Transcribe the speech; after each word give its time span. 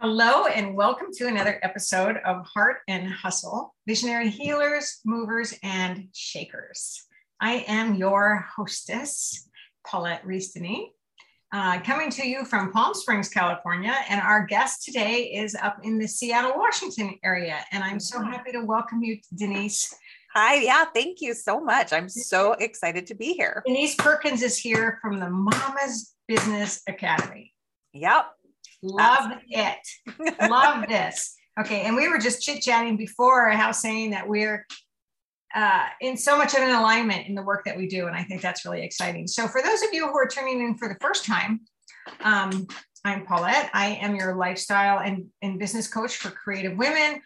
Hello, 0.00 0.46
and 0.46 0.74
welcome 0.74 1.08
to 1.14 1.26
another 1.26 1.58
episode 1.62 2.16
of 2.24 2.46
Heart 2.46 2.78
and 2.88 3.08
Hustle 3.08 3.74
Visionary 3.86 4.30
Healers, 4.30 5.00
Movers, 5.04 5.54
and 5.62 6.08
Shakers. 6.12 7.04
I 7.40 7.64
am 7.68 7.94
your 7.94 8.46
hostess, 8.56 9.48
Paulette 9.86 10.26
Reese 10.26 10.56
uh, 11.52 11.80
coming 11.80 12.10
to 12.10 12.26
you 12.26 12.44
from 12.44 12.72
Palm 12.72 12.94
Springs, 12.94 13.28
California. 13.28 13.94
And 14.08 14.20
our 14.20 14.44
guest 14.44 14.84
today 14.84 15.32
is 15.34 15.54
up 15.54 15.78
in 15.82 15.98
the 15.98 16.06
Seattle, 16.06 16.52
Washington 16.56 17.18
area. 17.24 17.58
And 17.72 17.82
I'm 17.82 18.00
so 18.00 18.22
happy 18.22 18.52
to 18.52 18.64
welcome 18.64 19.02
you, 19.02 19.18
Denise. 19.34 19.94
Hi, 20.34 20.56
yeah, 20.56 20.84
thank 20.94 21.20
you 21.20 21.32
so 21.32 21.58
much. 21.58 21.92
I'm 21.92 22.08
so 22.08 22.52
excited 22.52 23.06
to 23.06 23.14
be 23.14 23.32
here. 23.32 23.62
Denise 23.66 23.94
Perkins 23.94 24.42
is 24.42 24.58
here 24.58 24.98
from 25.00 25.18
the 25.18 25.30
Mama's 25.30 26.14
Business 26.26 26.82
Academy. 26.86 27.54
Yep. 27.94 28.26
Love 28.82 29.32
it. 29.48 29.78
Love 30.48 30.86
this. 30.88 31.34
Okay. 31.60 31.82
And 31.82 31.96
we 31.96 32.08
were 32.08 32.18
just 32.18 32.42
chit 32.42 32.62
chatting 32.62 32.96
before 32.96 33.50
how 33.50 33.72
saying 33.72 34.10
that 34.10 34.28
we're 34.28 34.64
uh, 35.54 35.86
in 36.00 36.16
so 36.16 36.36
much 36.36 36.54
of 36.54 36.60
an 36.60 36.70
alignment 36.70 37.26
in 37.26 37.34
the 37.34 37.42
work 37.42 37.64
that 37.64 37.76
we 37.76 37.88
do. 37.88 38.06
And 38.06 38.14
I 38.14 38.22
think 38.22 38.42
that's 38.42 38.64
really 38.64 38.82
exciting. 38.82 39.26
So, 39.26 39.48
for 39.48 39.62
those 39.62 39.82
of 39.82 39.88
you 39.92 40.06
who 40.06 40.16
are 40.16 40.26
tuning 40.26 40.60
in 40.60 40.76
for 40.76 40.88
the 40.88 40.96
first 41.00 41.24
time, 41.24 41.60
um, 42.20 42.66
I'm 43.04 43.24
Paulette. 43.24 43.70
I 43.72 43.98
am 44.02 44.14
your 44.14 44.36
lifestyle 44.36 45.00
and, 45.00 45.26
and 45.42 45.58
business 45.58 45.88
coach 45.88 46.16
for 46.16 46.30
creative 46.30 46.76
women 46.76 47.22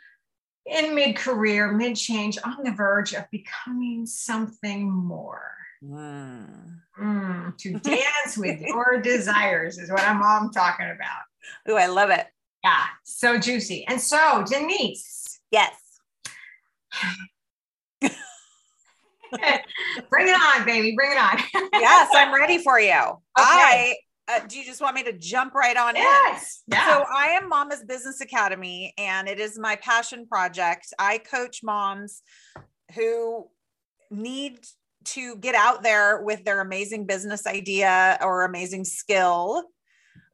in 0.66 0.95
mid 0.95 1.16
career, 1.16 1.73
mid 1.73 1.97
change, 1.97 2.39
on 2.45 2.62
the 2.62 2.73
verge 2.73 3.14
of 3.14 3.25
becoming 3.30 4.06
something 4.06 4.91
more. 4.91 5.53
Mm. 5.84 6.78
Mm, 7.00 7.56
to 7.59 7.73
dance 7.80 8.37
with 8.37 8.61
your 8.61 9.00
desires 9.03 9.78
is 9.78 9.91
what 9.91 10.03
I'm, 10.03 10.23
I'm 10.23 10.50
talking 10.50 10.87
about. 10.87 11.23
Oh, 11.69 11.77
I 11.77 11.87
love 11.87 12.10
it. 12.10 12.27
Yeah, 12.64 12.84
so 13.05 13.39
juicy. 13.39 13.84
And 13.89 14.00
so, 14.00 14.44
Denise. 14.47 15.41
Yes. 15.50 15.75
Bring 20.11 20.28
it 20.28 20.34
on, 20.34 20.64
baby. 20.67 20.94
Bring 20.94 21.12
it 21.12 21.19
on. 21.19 21.39
yes, 21.72 22.11
I'm 22.14 22.34
ready 22.34 22.58
for 22.58 22.78
you. 22.78 22.92
Okay. 22.92 23.20
I 23.36 23.97
uh, 24.28 24.41
do 24.47 24.58
you 24.58 24.64
just 24.64 24.80
want 24.80 24.94
me 24.94 25.02
to 25.02 25.12
jump 25.12 25.55
right 25.55 25.77
on 25.77 25.97
yes. 25.97 26.62
in? 26.69 26.77
Yeah. 26.77 26.89
So 26.89 27.05
I 27.12 27.28
am 27.28 27.48
Mama's 27.48 27.83
Business 27.84 28.20
Academy 28.20 28.95
and 28.97 29.28
it 29.28 29.41
is 29.41 29.58
my 29.58 29.77
passion 29.77 30.27
project. 30.27 30.86
I 30.98 31.19
coach 31.19 31.61
moms 31.62 32.22
who 32.95 33.48
need 34.11 34.58
to 35.05 35.36
get 35.36 35.55
out 35.55 35.83
there 35.83 36.22
with 36.22 36.45
their 36.45 36.61
amazing 36.61 37.06
business 37.06 37.47
idea 37.47 38.19
or 38.22 38.45
amazing 38.45 38.84
skill 38.84 39.64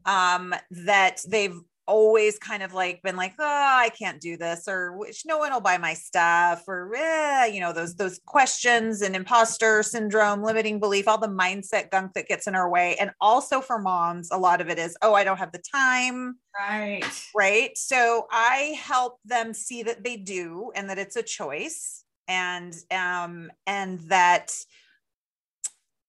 um, 0.04 0.54
that 0.70 1.20
they've 1.28 1.58
always 1.88 2.38
kind 2.38 2.62
of 2.62 2.74
like 2.74 3.02
been 3.02 3.16
like, 3.16 3.34
oh, 3.38 3.44
I 3.44 3.88
can't 3.98 4.20
do 4.20 4.36
this, 4.36 4.68
or 4.68 4.96
which 4.96 5.24
no 5.24 5.38
one 5.38 5.52
will 5.52 5.60
buy 5.60 5.78
my 5.78 5.94
stuff, 5.94 6.62
or 6.68 6.92
eh, 6.94 7.46
you 7.46 7.60
know, 7.60 7.72
those 7.72 7.96
those 7.96 8.20
questions 8.26 9.02
and 9.02 9.16
imposter 9.16 9.82
syndrome, 9.82 10.44
limiting 10.44 10.78
belief, 10.78 11.08
all 11.08 11.18
the 11.18 11.26
mindset 11.26 11.90
gunk 11.90 12.12
that 12.12 12.28
gets 12.28 12.46
in 12.46 12.54
our 12.54 12.70
way. 12.70 12.96
And 13.00 13.10
also 13.20 13.60
for 13.60 13.78
moms, 13.78 14.28
a 14.30 14.38
lot 14.38 14.60
of 14.60 14.68
it 14.68 14.78
is, 14.78 14.96
oh, 15.02 15.14
I 15.14 15.24
don't 15.24 15.38
have 15.38 15.52
the 15.52 15.62
time. 15.74 16.36
Right. 16.56 17.04
Right. 17.34 17.76
So 17.76 18.26
I 18.30 18.78
help 18.80 19.18
them 19.24 19.54
see 19.54 19.82
that 19.84 20.04
they 20.04 20.16
do 20.16 20.70
and 20.74 20.90
that 20.90 20.98
it's 20.98 21.16
a 21.16 21.22
choice 21.22 22.04
and 22.28 22.74
um 22.90 23.50
and 23.66 24.00
that 24.00 24.52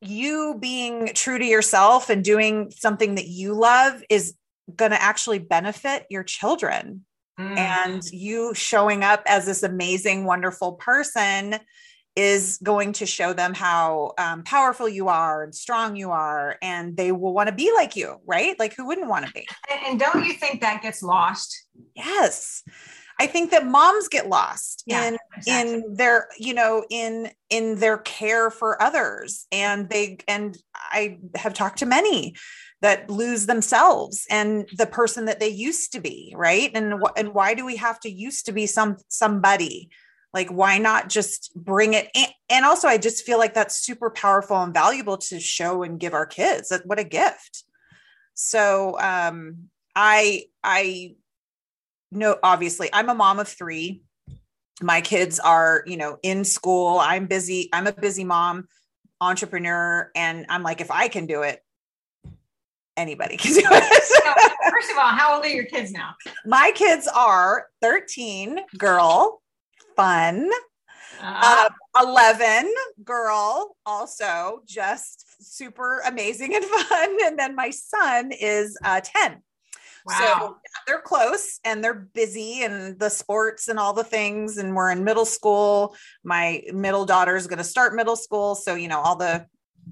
you 0.01 0.57
being 0.59 1.11
true 1.13 1.37
to 1.37 1.45
yourself 1.45 2.09
and 2.09 2.23
doing 2.23 2.71
something 2.71 3.15
that 3.15 3.27
you 3.27 3.53
love 3.53 4.01
is 4.09 4.35
going 4.75 4.91
to 4.91 5.01
actually 5.01 5.39
benefit 5.39 6.05
your 6.09 6.23
children. 6.23 7.05
Mm. 7.39 7.57
And 7.57 8.03
you 8.11 8.53
showing 8.53 9.03
up 9.03 9.23
as 9.25 9.45
this 9.45 9.63
amazing, 9.63 10.25
wonderful 10.25 10.73
person 10.73 11.59
is 12.15 12.59
going 12.61 12.91
to 12.91 13.05
show 13.05 13.31
them 13.31 13.53
how 13.53 14.11
um, 14.17 14.43
powerful 14.43 14.89
you 14.89 15.07
are 15.07 15.43
and 15.43 15.55
strong 15.55 15.95
you 15.95 16.11
are, 16.11 16.57
and 16.61 16.97
they 16.97 17.13
will 17.13 17.33
want 17.33 17.47
to 17.47 17.55
be 17.55 17.71
like 17.73 17.95
you, 17.95 18.17
right? 18.25 18.59
Like, 18.59 18.75
who 18.75 18.85
wouldn't 18.87 19.07
want 19.07 19.25
to 19.25 19.31
be? 19.31 19.47
And 19.85 19.99
don't 19.99 20.25
you 20.25 20.33
think 20.33 20.59
that 20.59 20.81
gets 20.81 21.01
lost? 21.01 21.67
Yes. 21.95 22.63
I 23.19 23.27
think 23.27 23.51
that 23.51 23.67
moms 23.67 24.07
get 24.07 24.29
lost 24.29 24.83
yeah, 24.87 25.09
in 25.09 25.17
exactly. 25.35 25.73
in 25.73 25.93
their 25.95 26.29
you 26.39 26.53
know 26.53 26.85
in 26.89 27.29
in 27.49 27.75
their 27.75 27.97
care 27.97 28.49
for 28.49 28.81
others. 28.81 29.45
And 29.51 29.89
they 29.89 30.19
and 30.27 30.57
I 30.73 31.19
have 31.35 31.53
talked 31.53 31.79
to 31.79 31.85
many 31.85 32.35
that 32.81 33.09
lose 33.09 33.45
themselves 33.45 34.25
and 34.29 34.69
the 34.77 34.85
person 34.85 35.25
that 35.25 35.41
they 35.41 35.49
used 35.49 35.91
to 35.91 35.99
be 35.99 36.33
right? 36.37 36.71
And 36.73 37.03
and 37.17 37.33
why 37.33 37.53
do 37.53 37.65
we 37.65 37.75
have 37.75 37.99
to 38.01 38.09
used 38.09 38.45
to 38.45 38.53
be 38.53 38.65
some 38.65 38.95
somebody? 39.09 39.89
Like 40.33 40.49
why 40.49 40.77
not 40.77 41.09
just 41.09 41.51
bring 41.55 41.95
it 41.95 42.07
in? 42.15 42.27
and 42.49 42.63
also 42.63 42.87
I 42.87 42.97
just 42.97 43.25
feel 43.25 43.37
like 43.37 43.53
that's 43.53 43.75
super 43.75 44.09
powerful 44.09 44.55
and 44.63 44.73
valuable 44.73 45.17
to 45.17 45.41
show 45.41 45.83
and 45.83 45.99
give 45.99 46.13
our 46.13 46.25
kids. 46.25 46.71
What 46.85 46.99
a 46.99 47.03
gift. 47.03 47.65
So 48.33 48.97
um 48.97 49.69
I 49.93 50.45
I 50.63 51.15
no, 52.11 52.37
obviously, 52.41 52.89
I'm 52.91 53.09
a 53.09 53.15
mom 53.15 53.39
of 53.39 53.47
three. 53.47 54.01
My 54.81 55.01
kids 55.01 55.39
are, 55.39 55.83
you 55.85 55.97
know, 55.97 56.17
in 56.23 56.43
school. 56.43 56.99
I'm 56.99 57.27
busy. 57.27 57.69
I'm 57.73 57.87
a 57.87 57.93
busy 57.93 58.23
mom, 58.23 58.67
entrepreneur. 59.21 60.09
And 60.15 60.45
I'm 60.49 60.63
like, 60.63 60.81
if 60.81 60.89
I 60.89 61.07
can 61.07 61.25
do 61.25 61.43
it, 61.43 61.61
anybody 62.97 63.37
can 63.37 63.53
do 63.53 63.61
it. 63.63 64.03
so, 64.03 64.71
first 64.71 64.91
of 64.91 64.97
all, 64.97 65.09
how 65.09 65.35
old 65.35 65.45
are 65.45 65.49
your 65.49 65.65
kids 65.65 65.91
now? 65.91 66.15
My 66.45 66.71
kids 66.75 67.07
are 67.13 67.67
13, 67.81 68.59
girl, 68.77 69.41
fun. 69.95 70.49
Uh, 71.21 71.69
uh, 71.95 72.01
11 72.01 72.73
girl 73.03 73.75
also 73.85 74.61
just 74.65 75.25
super 75.41 75.99
amazing 76.05 76.55
and 76.55 76.63
fun 76.87 77.17
and 77.25 77.37
then 77.37 77.55
my 77.55 77.69
son 77.69 78.31
is 78.31 78.77
uh, 78.85 79.01
10 79.03 79.41
Wow. 80.09 80.37
So 80.39 80.57
they're 80.87 81.01
close 81.01 81.59
and 81.63 81.83
they're 81.83 81.93
busy 81.93 82.63
and 82.63 82.99
the 82.99 83.09
sports 83.09 83.67
and 83.67 83.77
all 83.77 83.93
the 83.93 84.03
things. 84.03 84.57
And 84.57 84.75
we're 84.75 84.89
in 84.91 85.03
middle 85.03 85.25
school. 85.25 85.95
My 86.23 86.63
middle 86.73 87.05
daughter 87.05 87.35
is 87.35 87.47
going 87.47 87.59
to 87.59 87.63
start 87.63 87.93
middle 87.93 88.15
school. 88.15 88.55
So, 88.55 88.75
you 88.75 88.87
know, 88.87 88.99
all 88.99 89.15
the, 89.15 89.45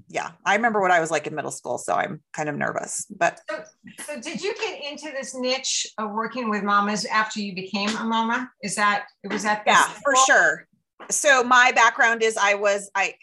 yeah, 0.08 0.32
I 0.44 0.56
remember 0.56 0.80
what 0.80 0.90
I 0.90 1.00
was 1.00 1.10
like 1.10 1.26
in 1.26 1.34
middle 1.34 1.50
school. 1.50 1.78
So 1.78 1.94
I'm 1.94 2.22
kind 2.32 2.48
of 2.48 2.56
nervous. 2.56 3.06
But 3.16 3.40
so, 3.48 3.62
so 4.06 4.20
did 4.20 4.42
you 4.42 4.54
get 4.54 4.80
into 4.90 5.10
this 5.12 5.34
niche 5.34 5.86
of 5.98 6.10
working 6.10 6.50
with 6.50 6.62
mamas 6.62 7.04
after 7.04 7.40
you 7.40 7.54
became 7.54 7.90
a 7.90 8.04
mama? 8.04 8.50
Is 8.62 8.74
that, 8.76 9.06
it 9.22 9.32
was 9.32 9.44
that, 9.44 9.62
yeah, 9.66 9.84
for 9.84 10.14
sure. 10.26 10.66
So 11.10 11.44
my 11.44 11.72
background 11.72 12.22
is 12.22 12.36
I 12.36 12.54
was, 12.54 12.90
I, 12.94 13.14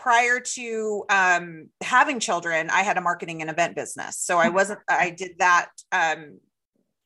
prior 0.00 0.40
to 0.40 1.04
um, 1.10 1.68
having 1.82 2.18
children, 2.20 2.70
I 2.70 2.80
had 2.80 2.96
a 2.96 3.02
marketing 3.02 3.42
and 3.42 3.50
event 3.50 3.76
business. 3.76 4.16
So 4.16 4.38
I 4.38 4.48
wasn't, 4.48 4.80
I 4.88 5.10
did 5.10 5.32
that 5.40 5.68
um, 5.92 6.38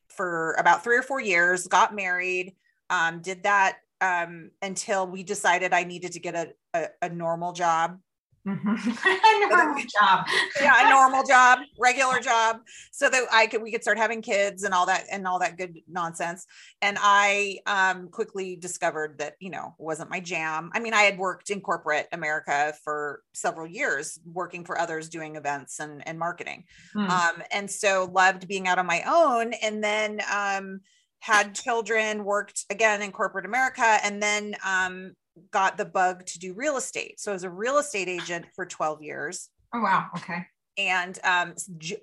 for 0.07 0.53
about 0.53 0.81
three 0.81 0.95
or 0.95 1.01
four 1.01 1.19
years, 1.19 1.67
got 1.67 1.93
married, 1.93 2.55
um, 2.89 3.21
did 3.21 3.43
that 3.43 3.79
um, 3.99 4.51
until 4.61 5.05
we 5.07 5.23
decided 5.23 5.73
I 5.73 5.83
needed 5.83 6.13
to 6.13 6.19
get 6.21 6.35
a, 6.35 6.53
a, 6.73 6.87
a 7.01 7.09
normal 7.09 7.51
job 7.51 7.99
Mm-hmm. 8.47 8.67
a 9.53 9.55
normal 9.55 9.83
job. 9.83 10.25
yeah, 10.61 10.87
a 10.87 10.89
normal 10.89 11.23
job, 11.27 11.59
regular 11.79 12.19
job, 12.19 12.59
so 12.91 13.09
that 13.09 13.23
I 13.31 13.47
could 13.47 13.61
we 13.63 13.71
could 13.71 13.81
start 13.81 13.97
having 13.97 14.21
kids 14.21 14.63
and 14.63 14.73
all 14.73 14.85
that 14.85 15.05
and 15.11 15.27
all 15.27 15.39
that 15.39 15.57
good 15.57 15.79
nonsense. 15.87 16.45
And 16.81 16.97
I 17.01 17.59
um, 17.65 18.09
quickly 18.09 18.55
discovered 18.55 19.17
that 19.17 19.35
you 19.39 19.49
know 19.49 19.73
wasn't 19.79 20.11
my 20.11 20.19
jam. 20.19 20.69
I 20.73 20.79
mean, 20.79 20.93
I 20.93 21.03
had 21.03 21.17
worked 21.17 21.49
in 21.49 21.61
corporate 21.61 22.07
America 22.11 22.73
for 22.83 23.21
several 23.33 23.67
years, 23.67 24.19
working 24.31 24.63
for 24.63 24.79
others, 24.79 25.09
doing 25.09 25.35
events 25.35 25.79
and 25.79 26.07
and 26.07 26.19
marketing, 26.19 26.65
hmm. 26.93 27.09
um, 27.09 27.41
and 27.51 27.69
so 27.69 28.09
loved 28.13 28.47
being 28.47 28.67
out 28.67 28.77
on 28.77 28.85
my 28.85 29.03
own. 29.07 29.53
And 29.53 29.83
then 29.83 30.21
um, 30.31 30.81
had 31.19 31.55
children, 31.55 32.23
worked 32.23 32.65
again 32.69 33.01
in 33.01 33.11
corporate 33.11 33.45
America, 33.45 33.97
and 34.03 34.21
then 34.21 34.55
um, 34.63 35.13
got 35.51 35.77
the 35.77 35.85
bug 35.85 36.25
to 36.25 36.39
do 36.39 36.53
real 36.53 36.77
estate. 36.77 37.19
So 37.19 37.31
I 37.31 37.33
was 37.33 37.43
a 37.43 37.49
real 37.49 37.77
estate 37.77 38.07
agent 38.07 38.45
for 38.55 38.65
12 38.65 39.01
years. 39.01 39.49
Oh 39.73 39.81
wow. 39.81 40.07
Okay. 40.17 40.45
And 40.77 41.17
um 41.23 41.53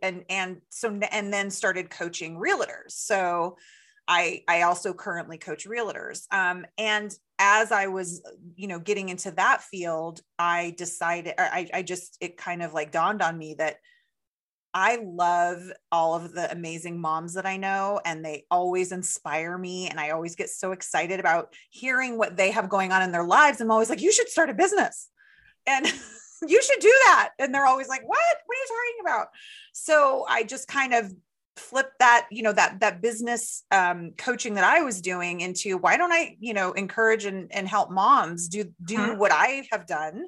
and 0.02 0.24
and 0.28 0.60
so 0.70 0.98
and 1.10 1.32
then 1.32 1.50
started 1.50 1.90
coaching 1.90 2.36
realtors. 2.36 2.90
So 2.90 3.56
I 4.08 4.42
I 4.48 4.62
also 4.62 4.92
currently 4.92 5.38
coach 5.38 5.66
realtors. 5.66 6.26
Um 6.30 6.66
and 6.78 7.14
as 7.38 7.72
I 7.72 7.88
was 7.88 8.22
you 8.54 8.68
know 8.68 8.78
getting 8.78 9.08
into 9.08 9.30
that 9.32 9.62
field, 9.62 10.20
I 10.38 10.74
decided 10.76 11.34
I 11.38 11.68
I 11.72 11.82
just 11.82 12.16
it 12.20 12.36
kind 12.36 12.62
of 12.62 12.72
like 12.72 12.92
dawned 12.92 13.22
on 13.22 13.36
me 13.36 13.54
that 13.54 13.76
I 14.74 14.98
love 15.02 15.60
all 15.90 16.14
of 16.14 16.32
the 16.32 16.50
amazing 16.50 17.00
moms 17.00 17.34
that 17.34 17.46
I 17.46 17.56
know, 17.56 18.00
and 18.04 18.24
they 18.24 18.46
always 18.50 18.92
inspire 18.92 19.56
me. 19.58 19.88
And 19.88 20.00
I 20.00 20.10
always 20.10 20.34
get 20.34 20.48
so 20.48 20.72
excited 20.72 21.20
about 21.20 21.52
hearing 21.70 22.16
what 22.16 22.36
they 22.36 22.50
have 22.50 22.68
going 22.68 22.92
on 22.92 23.02
in 23.02 23.12
their 23.12 23.24
lives. 23.24 23.60
I'm 23.60 23.70
always 23.70 23.90
like, 23.90 24.00
you 24.00 24.12
should 24.12 24.28
start 24.28 24.50
a 24.50 24.54
business 24.54 25.08
and 25.66 25.86
you 26.48 26.62
should 26.62 26.80
do 26.80 26.94
that. 27.06 27.30
And 27.38 27.54
they're 27.54 27.66
always 27.66 27.88
like, 27.88 28.02
what? 28.06 28.18
What 28.46 28.56
are 28.56 28.60
you 28.60 28.66
talking 28.68 29.12
about? 29.12 29.28
So 29.72 30.24
I 30.28 30.42
just 30.42 30.68
kind 30.68 30.94
of 30.94 31.12
flip 31.56 31.92
that 31.98 32.26
you 32.30 32.42
know 32.42 32.52
that 32.52 32.80
that 32.80 33.02
business 33.02 33.64
um, 33.70 34.12
coaching 34.16 34.54
that 34.54 34.64
i 34.64 34.80
was 34.80 35.02
doing 35.02 35.42
into 35.42 35.76
why 35.76 35.98
don't 35.98 36.10
i 36.10 36.34
you 36.40 36.54
know 36.54 36.72
encourage 36.72 37.26
and, 37.26 37.52
and 37.52 37.68
help 37.68 37.90
moms 37.90 38.48
do 38.48 38.64
do 38.82 38.96
mm-hmm. 38.96 39.18
what 39.18 39.30
i 39.30 39.62
have 39.70 39.86
done 39.86 40.24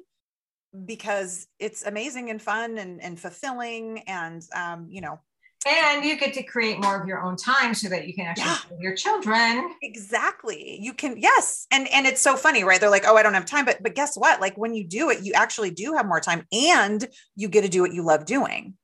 because 0.85 1.47
it's 1.59 1.85
amazing 1.85 2.29
and 2.29 2.41
fun 2.41 2.77
and, 2.77 3.01
and 3.01 3.19
fulfilling 3.19 3.99
and 4.07 4.43
um, 4.53 4.87
you 4.89 5.01
know. 5.01 5.19
And 5.67 6.05
you 6.05 6.19
get 6.19 6.33
to 6.35 6.43
create 6.43 6.79
more 6.79 7.01
of 7.01 7.07
your 7.07 7.23
own 7.23 7.35
time 7.35 7.73
so 7.73 7.89
that 7.89 8.07
you 8.07 8.13
can 8.13 8.27
actually 8.27 8.45
yeah. 8.45 8.81
your 8.81 8.95
children. 8.95 9.73
Exactly. 9.81 10.77
You 10.79 10.93
can 10.93 11.17
yes. 11.17 11.65
And 11.71 11.87
and 11.91 12.05
it's 12.05 12.21
so 12.21 12.35
funny 12.35 12.63
right? 12.63 12.79
They're 12.79 12.91
like 12.91 13.05
oh 13.07 13.15
i 13.15 13.23
don't 13.23 13.33
have 13.33 13.45
time. 13.45 13.65
But 13.65 13.81
but 13.81 13.95
guess 13.95 14.15
what? 14.15 14.39
Like 14.39 14.55
when 14.57 14.75
you 14.75 14.83
do 14.83 15.09
it 15.09 15.23
you 15.23 15.33
actually 15.33 15.71
do 15.71 15.93
have 15.93 16.05
more 16.05 16.19
time 16.19 16.45
and 16.51 17.07
you 17.35 17.49
get 17.49 17.63
to 17.63 17.69
do 17.69 17.81
what 17.81 17.93
you 17.93 18.03
love 18.03 18.25
doing. 18.25 18.75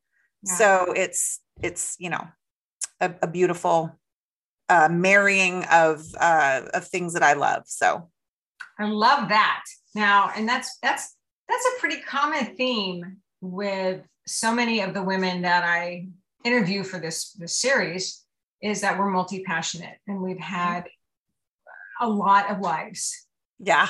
Yeah. 0.43 0.53
so 0.55 0.93
it's 0.95 1.39
it's 1.61 1.95
you 1.99 2.09
know 2.09 2.27
a, 2.99 3.13
a 3.21 3.27
beautiful 3.27 3.99
uh, 4.69 4.87
marrying 4.89 5.65
of 5.65 6.03
uh, 6.19 6.61
of 6.73 6.87
things 6.87 7.13
that 7.13 7.23
I 7.23 7.33
love. 7.33 7.63
So. 7.65 8.09
I 8.79 8.85
love 8.85 9.29
that. 9.29 9.63
Now, 9.93 10.31
and 10.35 10.47
that's 10.47 10.77
that's 10.81 11.15
that's 11.51 11.65
a 11.65 11.79
pretty 11.79 12.01
common 12.01 12.55
theme 12.55 13.17
with 13.41 14.01
so 14.25 14.53
many 14.53 14.81
of 14.81 14.93
the 14.93 15.03
women 15.03 15.41
that 15.41 15.63
I 15.63 16.07
interview 16.43 16.83
for 16.83 16.99
this 16.99 17.33
this 17.33 17.57
series 17.57 18.23
is 18.61 18.81
that 18.81 18.97
we're 18.97 19.09
multi 19.09 19.43
passionate 19.43 19.97
and 20.07 20.21
we've 20.21 20.37
mm-hmm. 20.37 20.43
had 20.43 20.85
a 21.99 22.09
lot 22.09 22.49
of 22.49 22.59
lives. 22.59 23.27
Yeah. 23.59 23.89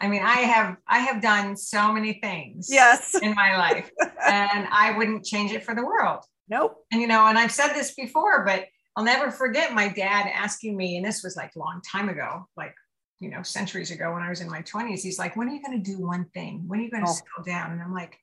I 0.00 0.08
mean, 0.08 0.22
I 0.22 0.38
have 0.38 0.76
I 0.88 0.98
have 1.00 1.22
done 1.22 1.56
so 1.56 1.92
many 1.92 2.14
things 2.14 2.68
yes 2.70 3.14
in 3.22 3.34
my 3.34 3.56
life 3.56 3.90
and 4.26 4.66
I 4.70 4.96
wouldn't 4.96 5.24
change 5.24 5.52
it 5.52 5.64
for 5.64 5.74
the 5.74 5.84
world. 5.84 6.24
Nope. 6.48 6.76
And 6.90 7.00
you 7.00 7.06
know, 7.06 7.26
and 7.26 7.38
I've 7.38 7.52
said 7.52 7.72
this 7.72 7.94
before, 7.94 8.44
but 8.44 8.66
I'll 8.96 9.04
never 9.04 9.30
forget 9.30 9.72
my 9.72 9.88
dad 9.88 10.30
asking 10.32 10.76
me, 10.76 10.96
and 10.96 11.06
this 11.06 11.22
was 11.22 11.34
like 11.34 11.52
a 11.56 11.58
long 11.58 11.80
time 11.90 12.10
ago, 12.10 12.46
like 12.56 12.74
you 13.22 13.30
know, 13.30 13.42
centuries 13.42 13.90
ago 13.90 14.12
when 14.12 14.22
I 14.22 14.28
was 14.28 14.40
in 14.40 14.50
my 14.50 14.62
20s. 14.62 15.00
He's 15.00 15.18
like, 15.18 15.36
When 15.36 15.48
are 15.48 15.52
you 15.52 15.62
going 15.62 15.82
to 15.82 15.90
do 15.90 15.98
one 16.04 16.26
thing? 16.34 16.64
When 16.66 16.80
are 16.80 16.82
you 16.82 16.90
going 16.90 17.04
to 17.04 17.10
oh. 17.10 17.14
settle 17.14 17.44
down? 17.44 17.72
And 17.72 17.80
I'm 17.80 17.94
like, 17.94 18.18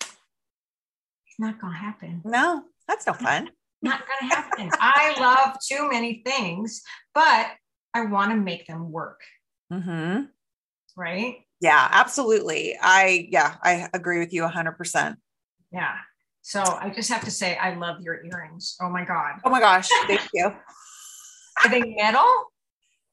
It's 0.00 1.38
not 1.38 1.60
going 1.60 1.74
to 1.74 1.78
happen. 1.78 2.22
No, 2.24 2.62
that's 2.86 3.06
no 3.06 3.12
fun. 3.12 3.50
Not 3.82 4.02
going 4.06 4.30
to 4.30 4.34
happen. 4.34 4.70
I 4.80 5.14
love 5.20 5.56
too 5.64 5.88
many 5.88 6.22
things, 6.24 6.82
but 7.14 7.46
I 7.94 8.06
want 8.06 8.32
to 8.32 8.36
make 8.36 8.66
them 8.66 8.90
work. 8.90 9.20
Mm-hmm. 9.72 10.22
Right? 10.96 11.36
Yeah, 11.60 11.88
absolutely. 11.90 12.76
I, 12.80 13.28
yeah, 13.30 13.56
I 13.62 13.88
agree 13.92 14.18
with 14.18 14.32
you 14.32 14.42
100%. 14.42 15.16
Yeah. 15.72 15.94
So 16.42 16.62
I 16.62 16.90
just 16.90 17.10
have 17.10 17.24
to 17.24 17.30
say, 17.30 17.56
I 17.56 17.74
love 17.74 18.00
your 18.00 18.24
earrings. 18.24 18.76
Oh 18.80 18.88
my 18.88 19.04
God. 19.04 19.34
Oh 19.44 19.50
my 19.50 19.60
gosh. 19.60 19.88
Thank 20.06 20.22
you. 20.32 20.46
Are 21.64 21.70
they 21.70 21.94
metal? 21.96 22.26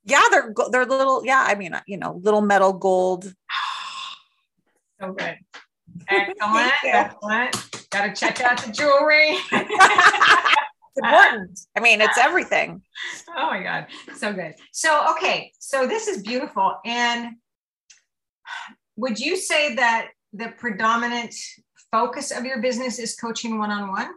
Yeah, 0.06 0.22
they're 0.32 0.54
they're 0.72 0.86
little. 0.86 1.26
Yeah, 1.26 1.44
I 1.46 1.56
mean, 1.56 1.76
you 1.88 1.98
know, 1.98 2.20
little 2.24 2.42
metal 2.42 2.74
gold. 2.74 3.34
So 5.02 5.12
good. 5.12 5.38
Excellent. 6.08 6.72
Excellent. 6.86 7.90
Got 7.90 8.06
to 8.06 8.14
check 8.14 8.40
out 8.40 8.64
the 8.64 8.72
jewelry. 8.72 9.38
important. 10.98 11.60
I 11.76 11.80
mean, 11.80 12.02
it's 12.02 12.18
everything. 12.18 12.82
Oh 13.30 13.48
my 13.48 13.64
God. 13.64 13.88
So 14.16 14.34
good. 14.34 14.56
So, 14.72 15.12
okay. 15.12 15.52
So 15.60 15.88
this 15.88 16.08
is 16.08 16.24
beautiful. 16.24 16.76
And 16.86 17.36
would 18.96 19.20
you 19.20 19.36
say 19.36 19.76
that 19.76 20.10
the 20.34 20.54
predominant 20.58 21.36
focus 21.92 22.32
of 22.32 22.46
your 22.46 22.62
business 22.62 23.00
is 23.00 23.16
coaching 23.16 23.58
one-on-one? 23.58 24.10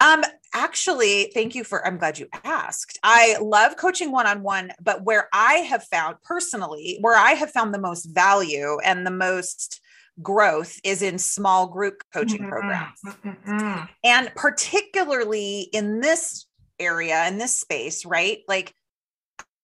Um, 0.00 0.22
actually, 0.54 1.30
thank 1.34 1.54
you 1.54 1.64
for, 1.64 1.86
I'm 1.86 1.98
glad 1.98 2.18
you 2.18 2.28
asked. 2.44 2.98
I 3.02 3.36
love 3.40 3.76
coaching 3.76 4.12
one 4.12 4.26
on 4.26 4.42
one, 4.42 4.72
but 4.80 5.04
where 5.04 5.28
I 5.32 5.54
have 5.54 5.84
found 5.84 6.16
personally, 6.22 6.98
where 7.00 7.16
I 7.16 7.32
have 7.32 7.50
found 7.50 7.72
the 7.72 7.78
most 7.78 8.06
value 8.06 8.78
and 8.84 9.06
the 9.06 9.10
most 9.10 9.80
growth 10.20 10.78
is 10.84 11.02
in 11.02 11.18
small 11.18 11.68
group 11.68 12.02
coaching 12.12 12.40
mm-hmm. 12.40 12.48
programs. 12.48 12.98
Mm-hmm. 13.06 13.84
And 14.04 14.32
particularly 14.34 15.68
in 15.72 16.00
this 16.00 16.46
area, 16.78 17.26
in 17.28 17.38
this 17.38 17.56
space, 17.56 18.04
right? 18.04 18.38
Like 18.48 18.74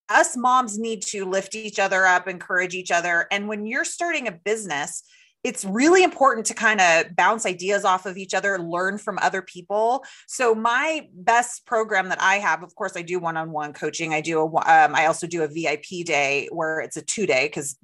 us 0.08 0.36
moms 0.36 0.78
need 0.78 1.02
to 1.02 1.24
lift 1.24 1.54
each 1.54 1.78
other 1.78 2.04
up, 2.04 2.28
encourage 2.28 2.74
each 2.74 2.90
other. 2.90 3.26
And 3.30 3.48
when 3.48 3.66
you're 3.66 3.84
starting 3.84 4.28
a 4.28 4.32
business, 4.32 5.02
it's 5.44 5.64
really 5.64 6.02
important 6.02 6.46
to 6.46 6.54
kind 6.54 6.80
of 6.80 7.14
bounce 7.14 7.44
ideas 7.44 7.84
off 7.84 8.06
of 8.06 8.16
each 8.16 8.32
other, 8.32 8.58
learn 8.58 8.96
from 8.96 9.18
other 9.20 9.42
people. 9.42 10.02
So 10.26 10.54
my 10.54 11.06
best 11.12 11.66
program 11.66 12.08
that 12.08 12.20
I 12.20 12.36
have, 12.36 12.62
of 12.62 12.74
course, 12.74 12.96
I 12.96 13.02
do 13.02 13.18
one-on-one 13.18 13.74
coaching. 13.74 14.14
I 14.14 14.22
do 14.22 14.40
a, 14.40 14.44
um, 14.46 14.94
I 14.94 15.06
also 15.06 15.26
do 15.26 15.42
a 15.42 15.48
VIP 15.48 16.06
day 16.06 16.48
where 16.50 16.80
it's 16.80 16.96
a 16.96 17.02
two 17.02 17.26
day 17.26 17.46
because 17.46 17.76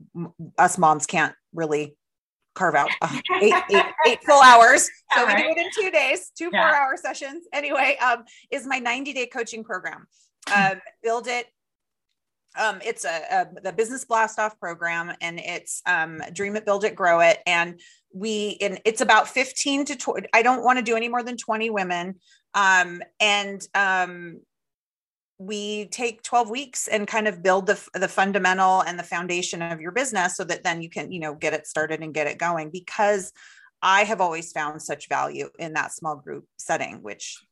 us 0.57 0.79
moms 0.79 1.05
can't 1.05 1.35
really 1.53 1.97
carve 2.55 2.75
out 2.75 2.91
uh, 3.03 3.21
eight, 3.43 3.55
eight, 3.71 3.85
eight 4.07 4.25
full 4.25 4.43
hours. 4.43 4.89
So 5.15 5.25
right. 5.25 5.37
we 5.37 5.43
do 5.43 5.61
it 5.61 5.67
in 5.67 5.71
two 5.85 5.91
days, 5.91 6.33
two 6.37 6.49
yeah. 6.51 6.67
four 6.67 6.77
hour 6.77 6.97
sessions. 6.97 7.45
Anyway, 7.53 7.99
um, 8.03 8.25
is 8.51 8.67
my 8.67 8.79
90 8.79 9.13
day 9.13 9.27
coaching 9.27 9.65
program. 9.65 10.07
Um, 10.55 10.81
build 11.03 11.27
it 11.27 11.47
um, 12.59 12.81
it's 12.85 13.05
a, 13.05 13.23
a, 13.31 13.61
the 13.63 13.73
business 13.73 14.05
blast 14.05 14.39
off 14.39 14.59
program 14.59 15.15
and 15.21 15.39
it's 15.39 15.83
um, 15.87 16.21
dream 16.33 16.57
it 16.57 16.65
build 16.65 16.85
it 16.85 16.95
grow 16.95 17.21
it 17.21 17.39
and 17.47 17.81
we 18.13 18.59
and 18.61 18.81
it's 18.85 19.01
about 19.01 19.29
15 19.29 19.85
to 19.87 19.97
20 19.97 20.29
i 20.35 20.43
don't 20.43 20.65
want 20.65 20.79
to 20.79 20.85
do 20.85 20.97
any 20.97 21.09
more 21.09 21.23
than 21.23 21.37
20 21.37 21.71
women 21.71 22.17
um, 22.55 23.03
and 23.21 23.67
um, 23.75 24.41
we 25.39 25.87
take 25.87 26.23
12 26.23 26.51
weeks 26.51 26.89
and 26.89 27.07
kind 27.07 27.27
of 27.27 27.43
build 27.43 27.67
the, 27.67 27.89
the 27.95 28.09
fundamental 28.09 28.83
and 28.83 28.99
the 28.99 29.05
foundation 29.05 29.63
of 29.63 29.81
your 29.81 29.93
business 29.93 30.37
so 30.37 30.45
that 30.45 30.65
then 30.65 30.83
you 30.83 30.91
can 30.91 31.13
you 31.13 31.21
know 31.21 31.35
get 31.35 31.55
it 31.55 31.67
started 31.67 32.01
and 32.01 32.15
get 32.15 32.27
it 32.27 32.39
going 32.39 32.71
because 32.71 33.33
i 33.81 34.03
have 34.03 34.21
always 34.21 34.51
found 34.53 34.83
such 34.83 35.09
value 35.09 35.49
in 35.59 35.75
that 35.75 35.93
small 35.93 36.17
group 36.17 36.45
setting 36.59 37.03
which 37.03 37.43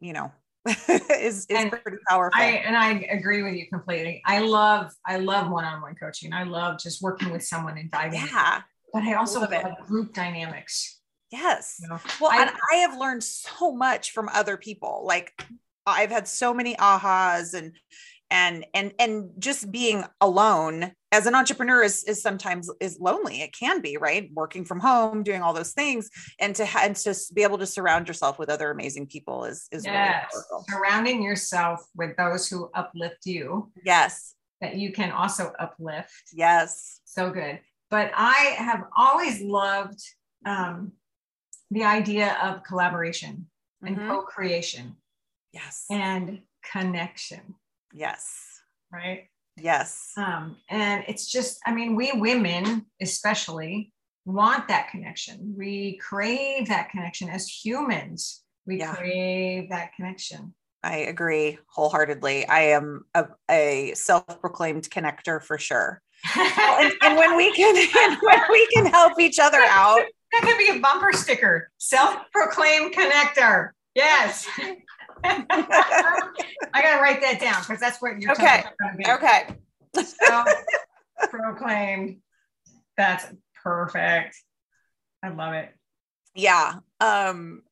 you 0.00 0.12
know 0.12 0.32
is, 0.88 1.46
is 1.48 1.70
pretty 1.70 1.98
powerful. 2.08 2.40
I, 2.40 2.62
and 2.64 2.76
I 2.76 3.00
agree 3.10 3.42
with 3.42 3.54
you 3.54 3.66
completely. 3.68 4.22
I 4.24 4.40
love, 4.40 4.92
I 5.06 5.16
love 5.16 5.50
one-on-one 5.50 5.94
coaching. 5.96 6.32
I 6.32 6.44
love 6.44 6.78
just 6.78 7.02
working 7.02 7.30
with 7.30 7.44
someone 7.44 7.78
and 7.78 7.90
diving. 7.90 8.20
Yeah. 8.20 8.56
In. 8.56 8.62
But 8.92 9.02
I 9.02 9.14
also 9.14 9.40
love, 9.40 9.50
love 9.50 9.86
group 9.86 10.14
dynamics. 10.14 11.00
Yes. 11.30 11.78
You 11.80 11.88
know? 11.88 12.00
Well, 12.20 12.30
I, 12.32 12.42
and 12.42 12.50
I 12.72 12.76
have 12.76 12.98
learned 12.98 13.22
so 13.22 13.72
much 13.72 14.12
from 14.12 14.28
other 14.32 14.56
people. 14.56 15.02
Like 15.04 15.32
I've 15.86 16.10
had 16.10 16.28
so 16.28 16.54
many 16.54 16.74
ahas 16.76 17.54
and 17.54 17.72
and 18.30 18.66
and 18.74 18.92
and 18.98 19.30
just 19.38 19.70
being 19.70 20.04
alone 20.20 20.92
as 21.10 21.26
an 21.26 21.34
entrepreneur 21.34 21.82
is, 21.82 22.04
is 22.04 22.20
sometimes 22.20 22.70
is 22.80 22.98
lonely. 23.00 23.40
It 23.40 23.54
can 23.54 23.80
be 23.80 23.96
right? 23.96 24.30
Working 24.34 24.64
from 24.64 24.80
home 24.80 25.22
doing 25.22 25.42
all 25.42 25.52
those 25.52 25.72
things 25.72 26.10
and 26.38 26.54
to 26.56 26.68
and 26.78 26.94
to 26.96 27.14
be 27.34 27.42
able 27.42 27.58
to 27.58 27.66
surround 27.66 28.08
yourself 28.08 28.38
with 28.38 28.50
other 28.50 28.70
amazing 28.70 29.06
people 29.06 29.44
is 29.44 29.66
is 29.72 29.84
yes. 29.84 30.26
really 30.34 30.64
surrounding 30.68 31.22
yourself 31.22 31.86
with 31.96 32.16
those 32.16 32.48
who 32.48 32.70
uplift 32.74 33.24
you 33.24 33.70
yes. 33.84 34.34
that 34.60 34.76
you 34.76 34.92
can 34.92 35.10
also 35.10 35.52
uplift. 35.58 36.30
Yes. 36.32 37.00
So 37.04 37.30
good. 37.30 37.60
But 37.90 38.12
i 38.14 38.54
have 38.58 38.84
always 38.96 39.40
loved 39.40 40.00
um, 40.44 40.92
the 41.70 41.84
idea 41.84 42.36
of 42.42 42.62
collaboration 42.62 43.46
and 43.82 43.96
mm-hmm. 43.96 44.10
co-creation 44.10 44.96
yes. 45.52 45.84
and 45.90 46.40
connection. 46.70 47.54
Yes. 47.92 48.60
Right. 48.92 49.28
Yes. 49.60 50.12
Um, 50.16 50.56
and 50.68 51.04
it's 51.08 51.30
just, 51.30 51.60
I 51.66 51.74
mean, 51.74 51.94
we 51.94 52.12
women 52.12 52.86
especially 53.00 53.92
want 54.24 54.68
that 54.68 54.90
connection. 54.90 55.54
We 55.56 55.98
crave 55.98 56.68
that 56.68 56.90
connection 56.90 57.28
as 57.28 57.48
humans. 57.48 58.42
We 58.66 58.78
yeah. 58.78 58.94
crave 58.94 59.70
that 59.70 59.94
connection. 59.94 60.54
I 60.82 60.98
agree 60.98 61.58
wholeheartedly. 61.66 62.46
I 62.46 62.60
am 62.60 63.04
a, 63.14 63.26
a 63.50 63.92
self-proclaimed 63.94 64.88
connector 64.90 65.42
for 65.42 65.58
sure. 65.58 66.00
and, 66.36 66.92
and, 67.02 67.16
when 67.16 67.36
we 67.36 67.52
can 67.54 67.74
when 68.22 68.40
we 68.50 68.66
can 68.72 68.86
help 68.86 69.20
each 69.20 69.38
other 69.38 69.60
out. 69.60 70.02
That 70.32 70.42
could 70.42 70.58
be 70.58 70.76
a 70.76 70.80
bumper 70.80 71.12
sticker. 71.12 71.70
Self-proclaimed 71.78 72.94
connector. 72.94 73.70
Yes. 73.94 74.46
I 75.24 76.82
gotta 76.82 77.02
write 77.02 77.20
that 77.22 77.40
down 77.40 77.62
because 77.62 77.80
that's 77.80 78.00
what 78.00 78.20
you're 78.20 78.32
okay. 78.32 78.64
Okay. 79.06 79.46
So, 79.94 80.44
proclaimed. 81.30 82.18
That's 82.96 83.26
perfect. 83.62 84.36
I 85.22 85.30
love 85.30 85.54
it. 85.54 85.74
Yeah. 86.34 86.74
Um, 87.00 87.62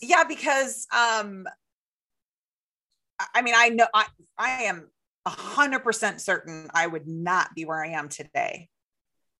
yeah, 0.00 0.24
because 0.24 0.86
um 0.94 1.46
I 3.34 3.42
mean 3.42 3.54
I 3.56 3.70
know 3.70 3.86
I 3.94 4.06
I 4.38 4.64
am 4.64 4.90
a 5.24 5.30
hundred 5.30 5.80
percent 5.80 6.20
certain 6.20 6.68
I 6.74 6.86
would 6.86 7.06
not 7.06 7.54
be 7.54 7.64
where 7.64 7.82
I 7.82 7.90
am 7.90 8.08
today 8.08 8.68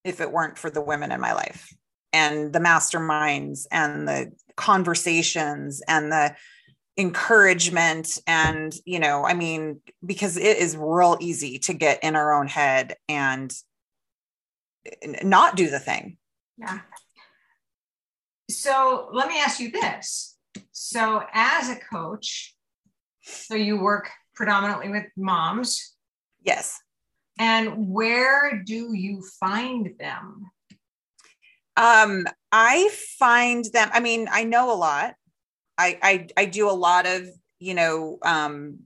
if 0.04 0.20
it 0.20 0.32
weren't 0.32 0.58
for 0.58 0.70
the 0.70 0.80
women 0.80 1.12
in 1.12 1.20
my 1.20 1.32
life 1.32 1.74
and 2.12 2.52
the 2.52 2.58
masterminds 2.60 3.66
and 3.70 4.08
the 4.08 4.32
conversations 4.56 5.82
and 5.86 6.10
the 6.10 6.34
encouragement 6.98 8.18
and 8.26 8.74
you 8.86 8.98
know 8.98 9.26
i 9.26 9.34
mean 9.34 9.80
because 10.04 10.38
it 10.38 10.56
is 10.56 10.76
real 10.78 11.18
easy 11.20 11.58
to 11.58 11.74
get 11.74 12.02
in 12.02 12.16
our 12.16 12.32
own 12.32 12.48
head 12.48 12.94
and 13.08 13.54
not 15.22 15.56
do 15.56 15.70
the 15.70 15.78
thing. 15.78 16.16
Yeah. 16.58 16.80
So 18.50 19.08
let 19.12 19.28
me 19.28 19.38
ask 19.38 19.60
you 19.60 19.70
this. 19.70 20.36
So 20.72 21.22
as 21.32 21.68
a 21.68 21.76
coach 21.76 22.54
so 23.22 23.54
you 23.54 23.80
work 23.80 24.10
predominantly 24.34 24.88
with 24.88 25.04
moms? 25.16 25.94
Yes. 26.42 26.78
And 27.38 27.88
where 27.88 28.62
do 28.64 28.94
you 28.94 29.22
find 29.40 29.90
them? 29.98 30.50
Um 31.76 32.26
i 32.52 32.88
find 33.18 33.66
them 33.66 33.90
i 33.92 34.00
mean 34.00 34.28
i 34.30 34.44
know 34.44 34.72
a 34.72 34.78
lot 34.78 35.14
I, 35.78 35.98
I 36.02 36.28
I 36.36 36.44
do 36.46 36.70
a 36.70 36.72
lot 36.72 37.06
of 37.06 37.28
you 37.58 37.74
know 37.74 38.18
um, 38.22 38.80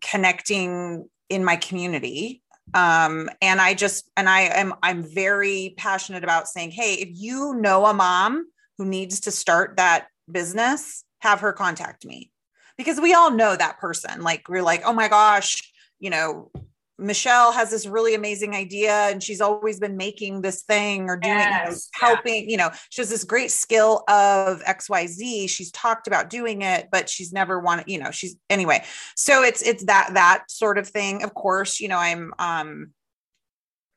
connecting 0.00 1.08
in 1.28 1.44
my 1.44 1.56
community 1.56 2.42
um, 2.74 3.30
and 3.40 3.60
I 3.60 3.74
just 3.74 4.10
and 4.16 4.28
I 4.28 4.42
am 4.42 4.74
I'm 4.82 5.02
very 5.02 5.74
passionate 5.76 6.24
about 6.24 6.48
saying, 6.48 6.72
hey, 6.72 6.94
if 6.94 7.08
you 7.12 7.54
know 7.54 7.86
a 7.86 7.94
mom 7.94 8.46
who 8.78 8.84
needs 8.84 9.20
to 9.20 9.30
start 9.30 9.76
that 9.76 10.08
business, 10.30 11.04
have 11.20 11.40
her 11.40 11.52
contact 11.52 12.04
me 12.04 12.30
because 12.76 13.00
we 13.00 13.14
all 13.14 13.30
know 13.30 13.56
that 13.56 13.78
person. 13.78 14.22
Like 14.22 14.48
we're 14.48 14.62
like, 14.62 14.82
oh 14.84 14.92
my 14.92 15.08
gosh, 15.08 15.72
you 15.98 16.10
know, 16.10 16.50
Michelle 16.98 17.52
has 17.52 17.70
this 17.70 17.86
really 17.86 18.14
amazing 18.14 18.54
idea 18.54 18.92
and 18.92 19.22
she's 19.22 19.42
always 19.42 19.78
been 19.78 19.96
making 19.96 20.40
this 20.40 20.62
thing 20.62 21.10
or 21.10 21.16
doing 21.16 21.34
yes, 21.34 21.90
you 21.94 22.00
know, 22.02 22.08
helping, 22.08 22.48
you 22.48 22.56
know, 22.56 22.70
she 22.88 23.02
has 23.02 23.10
this 23.10 23.24
great 23.24 23.50
skill 23.50 24.02
of 24.08 24.62
XYZ. 24.62 25.48
She's 25.48 25.70
talked 25.72 26.06
about 26.06 26.30
doing 26.30 26.62
it, 26.62 26.88
but 26.90 27.10
she's 27.10 27.32
never 27.32 27.60
wanted, 27.60 27.88
you 27.88 27.98
know, 27.98 28.10
she's 28.10 28.36
anyway. 28.48 28.82
So 29.14 29.42
it's 29.42 29.60
it's 29.60 29.84
that 29.84 30.10
that 30.14 30.50
sort 30.50 30.78
of 30.78 30.88
thing. 30.88 31.22
Of 31.22 31.34
course, 31.34 31.80
you 31.80 31.88
know, 31.88 31.98
I'm 31.98 32.32
um 32.38 32.92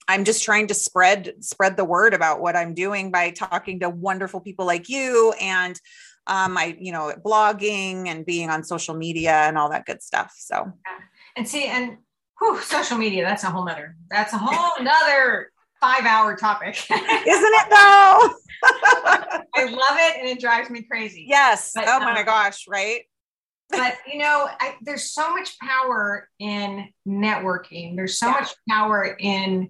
I'm 0.09 0.25
just 0.25 0.43
trying 0.43 0.67
to 0.67 0.73
spread 0.73 1.35
spread 1.39 1.77
the 1.77 1.85
word 1.85 2.13
about 2.13 2.41
what 2.41 2.57
I'm 2.57 2.73
doing 2.73 3.11
by 3.11 3.29
talking 3.29 3.79
to 3.79 3.89
wonderful 3.89 4.41
people 4.41 4.65
like 4.65 4.89
you 4.89 5.33
and 5.39 5.79
um 6.27 6.57
I, 6.57 6.75
you 6.77 6.91
know, 6.91 7.13
blogging 7.25 8.07
and 8.07 8.25
being 8.25 8.49
on 8.49 8.65
social 8.65 8.95
media 8.95 9.31
and 9.31 9.57
all 9.57 9.69
that 9.69 9.85
good 9.85 10.03
stuff. 10.03 10.33
So 10.37 10.73
yeah. 10.85 11.05
and 11.37 11.47
see 11.47 11.63
and 11.63 11.99
whew, 12.39 12.59
social 12.61 12.97
media, 12.97 13.23
that's 13.23 13.43
a 13.43 13.49
whole 13.49 13.65
nother, 13.65 13.95
that's 14.09 14.33
a 14.33 14.37
whole 14.37 14.83
nother 14.83 15.51
five 15.79 16.05
hour 16.05 16.35
topic. 16.35 16.75
Isn't 16.91 16.93
it 16.93 17.69
though? 17.69 18.33
I 19.55 19.65
love 19.65 19.97
it 19.97 20.19
and 20.19 20.27
it 20.27 20.39
drives 20.39 20.69
me 20.69 20.83
crazy. 20.83 21.25
Yes. 21.27 21.71
But, 21.73 21.85
oh 21.87 21.99
my 21.99 22.19
um, 22.19 22.25
gosh, 22.25 22.65
right? 22.67 23.01
but 23.69 23.97
you 24.11 24.17
know, 24.17 24.49
I, 24.59 24.75
there's 24.81 25.11
so 25.11 25.31
much 25.31 25.57
power 25.59 26.27
in 26.39 26.89
networking. 27.07 27.95
There's 27.95 28.17
so 28.17 28.27
yeah. 28.27 28.33
much 28.33 28.53
power 28.67 29.15
in 29.19 29.69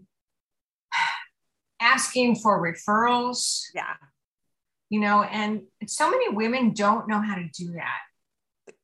asking 1.80 2.38
for 2.38 2.62
referrals. 2.62 3.64
Yeah. 3.74 3.94
You 4.90 5.02
know, 5.02 5.22
and 5.24 5.64
so 5.86 6.10
many 6.10 6.30
women 6.30 6.74
don't 6.74 7.08
know 7.08 7.22
how 7.22 7.36
to 7.36 7.48
do 7.54 7.74
that. 7.74 8.00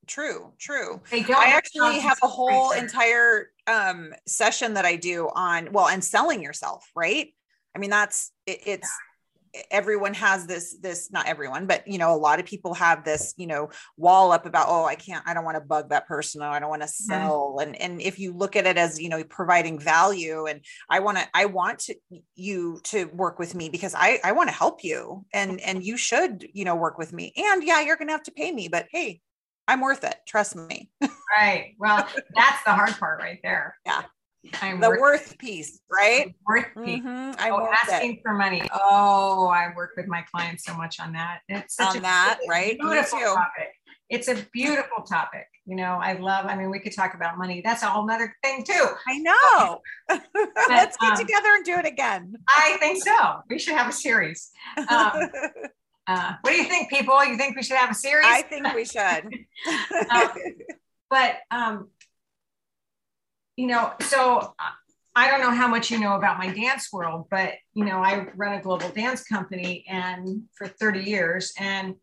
True, 0.06 0.54
true. 0.60 1.02
They 1.10 1.24
don't 1.24 1.36
I 1.36 1.50
actually 1.50 2.00
have 2.00 2.20
a 2.22 2.28
whole 2.28 2.72
entire 2.72 3.50
um 3.68 4.14
session 4.28 4.76
that 4.76 4.86
I 4.86 4.96
do 4.96 5.30
on 5.34 5.72
well 5.72 5.88
and 5.88 6.04
selling 6.04 6.42
yourself, 6.42 6.90
right? 6.96 7.34
I 7.76 7.80
mean 7.80 7.90
that's 7.90 8.32
it, 8.46 8.62
it's 8.66 8.98
everyone 9.72 10.14
has 10.14 10.46
this 10.46 10.76
this 10.82 11.12
not 11.12 11.28
everyone 11.28 11.66
but 11.66 11.88
you 11.88 11.98
know 11.98 12.14
a 12.14 12.18
lot 12.18 12.40
of 12.40 12.46
people 12.46 12.74
have 12.74 13.06
this 13.06 13.34
you 13.38 13.48
know 13.48 13.70
wall 13.98 14.34
up 14.34 14.46
about 14.46 14.68
oh 14.70 14.84
I 14.84 14.96
can't 14.96 15.24
I 15.26 15.34
don't 15.34 15.46
want 15.46 15.56
to 15.56 15.62
bug 15.62 15.90
that 15.90 16.08
person 16.08 16.42
or 16.42 16.48
I 16.48 16.60
don't 16.60 16.70
want 16.70 16.82
to 16.82 16.88
mm-hmm. 16.88 17.12
sell 17.12 17.60
and 17.62 17.74
and 17.82 18.02
if 18.02 18.20
you 18.20 18.34
look 18.34 18.56
at 18.56 18.68
it 18.68 18.78
as 18.78 19.00
you 19.00 19.08
know 19.08 19.24
providing 19.24 19.80
value 19.80 20.46
and 20.46 20.62
I 20.90 21.00
want 21.00 21.20
to 21.20 21.28
I 21.34 21.46
want 21.46 21.80
to, 21.80 21.96
you 22.36 22.82
to 22.86 23.06
work 23.06 23.40
with 23.40 23.56
me 23.56 23.70
because 23.70 23.96
I 23.96 24.20
I 24.24 24.34
want 24.34 24.50
to 24.50 24.56
help 24.56 24.84
you 24.84 25.26
and 25.34 25.62
and 25.62 25.84
you 25.84 25.96
should 25.96 26.48
you 26.54 26.66
know 26.66 26.76
work 26.76 26.98
with 26.98 27.14
me 27.14 27.34
and 27.38 27.64
yeah 27.64 27.82
you're 27.82 27.98
going 27.98 28.10
to 28.10 28.14
have 28.14 28.24
to 28.24 28.32
pay 28.32 28.52
me 28.52 28.68
but 28.68 28.88
hey 28.92 29.22
I'm 29.68 29.82
worth 29.82 30.04
it. 30.04 30.16
Trust 30.28 30.56
me. 30.56 30.90
right. 31.36 31.76
Well, 31.80 32.08
that's 32.36 32.64
the 32.64 32.72
hard 32.72 32.98
part 33.00 33.20
right 33.20 33.40
there. 33.44 33.78
Yeah. 33.86 34.04
I'm 34.62 34.80
the 34.80 34.90
worth, 34.90 35.00
worth 35.00 35.38
piece, 35.38 35.80
right? 35.92 36.34
Worth 36.48 36.68
piece. 36.84 37.04
Mm-hmm. 37.04 37.32
I'm 37.40 37.54
oh, 37.54 37.70
asking 37.72 38.16
it. 38.16 38.20
for 38.24 38.34
money. 38.34 38.62
Oh, 38.74 39.48
I 39.48 39.74
work 39.76 39.92
with 39.98 40.08
my 40.08 40.24
clients 40.32 40.66
so 40.66 40.76
much 40.76 41.00
on 41.00 41.14
that. 41.14 41.40
It's 41.50 41.76
such 41.76 41.90
on 41.90 41.98
a, 41.98 42.02
that, 42.02 42.40
right? 42.48 42.78
Beautiful 42.80 43.20
topic. 43.20 43.74
It's 44.10 44.28
a 44.28 44.36
beautiful 44.54 45.04
topic. 45.04 45.48
You 45.66 45.76
know, 45.76 45.98
I 46.00 46.14
love, 46.14 46.46
I 46.46 46.56
mean, 46.56 46.70
we 46.70 46.80
could 46.80 46.94
talk 46.94 47.16
about 47.16 47.40
money. 47.40 47.62
That's 47.66 47.82
a 47.82 47.88
whole 47.88 48.06
nother 48.06 48.36
thing 48.44 48.64
too. 48.64 48.88
I 49.08 49.18
know. 49.18 49.82
but, 50.08 50.24
Let's 50.70 50.96
get 50.98 51.12
um, 51.12 51.18
together 51.18 51.50
and 51.56 51.66
do 51.66 51.74
it 51.80 51.88
again. 51.88 52.36
I 52.48 52.78
think 52.80 53.04
so. 53.04 53.42
We 53.50 53.58
should 53.58 53.74
have 53.74 53.90
a 53.90 53.94
series. 53.94 54.52
Um, 54.78 54.88
uh, 56.08 56.34
what 56.42 56.52
do 56.52 56.58
you 56.58 56.66
think, 56.66 56.92
people? 56.92 57.24
You 57.26 57.36
think 57.36 57.56
we 57.56 57.64
should 57.64 57.78
have 57.78 57.90
a 57.90 57.96
series? 57.96 58.28
I 58.28 58.44
think 58.44 58.72
we 58.76 58.86
should. 58.86 59.26
um, 60.12 60.30
but 61.16 61.38
um, 61.50 61.88
you 63.56 63.68
know, 63.68 63.94
so 64.02 64.54
uh, 64.60 64.72
I 65.16 65.30
don't 65.30 65.40
know 65.40 65.52
how 65.52 65.70
much 65.70 65.90
you 65.90 65.98
know 65.98 66.16
about 66.16 66.38
my 66.38 66.50
dance 66.52 66.92
world, 66.92 67.28
but 67.32 67.54
you 67.74 67.86
know, 67.86 68.00
I 68.00 68.28
run 68.36 68.60
a 68.60 68.62
global 68.62 68.90
dance 68.90 69.24
company 69.24 69.86
and 69.88 70.44
for 70.56 70.68
30 70.68 71.04
years, 71.04 71.54
and 71.58 71.96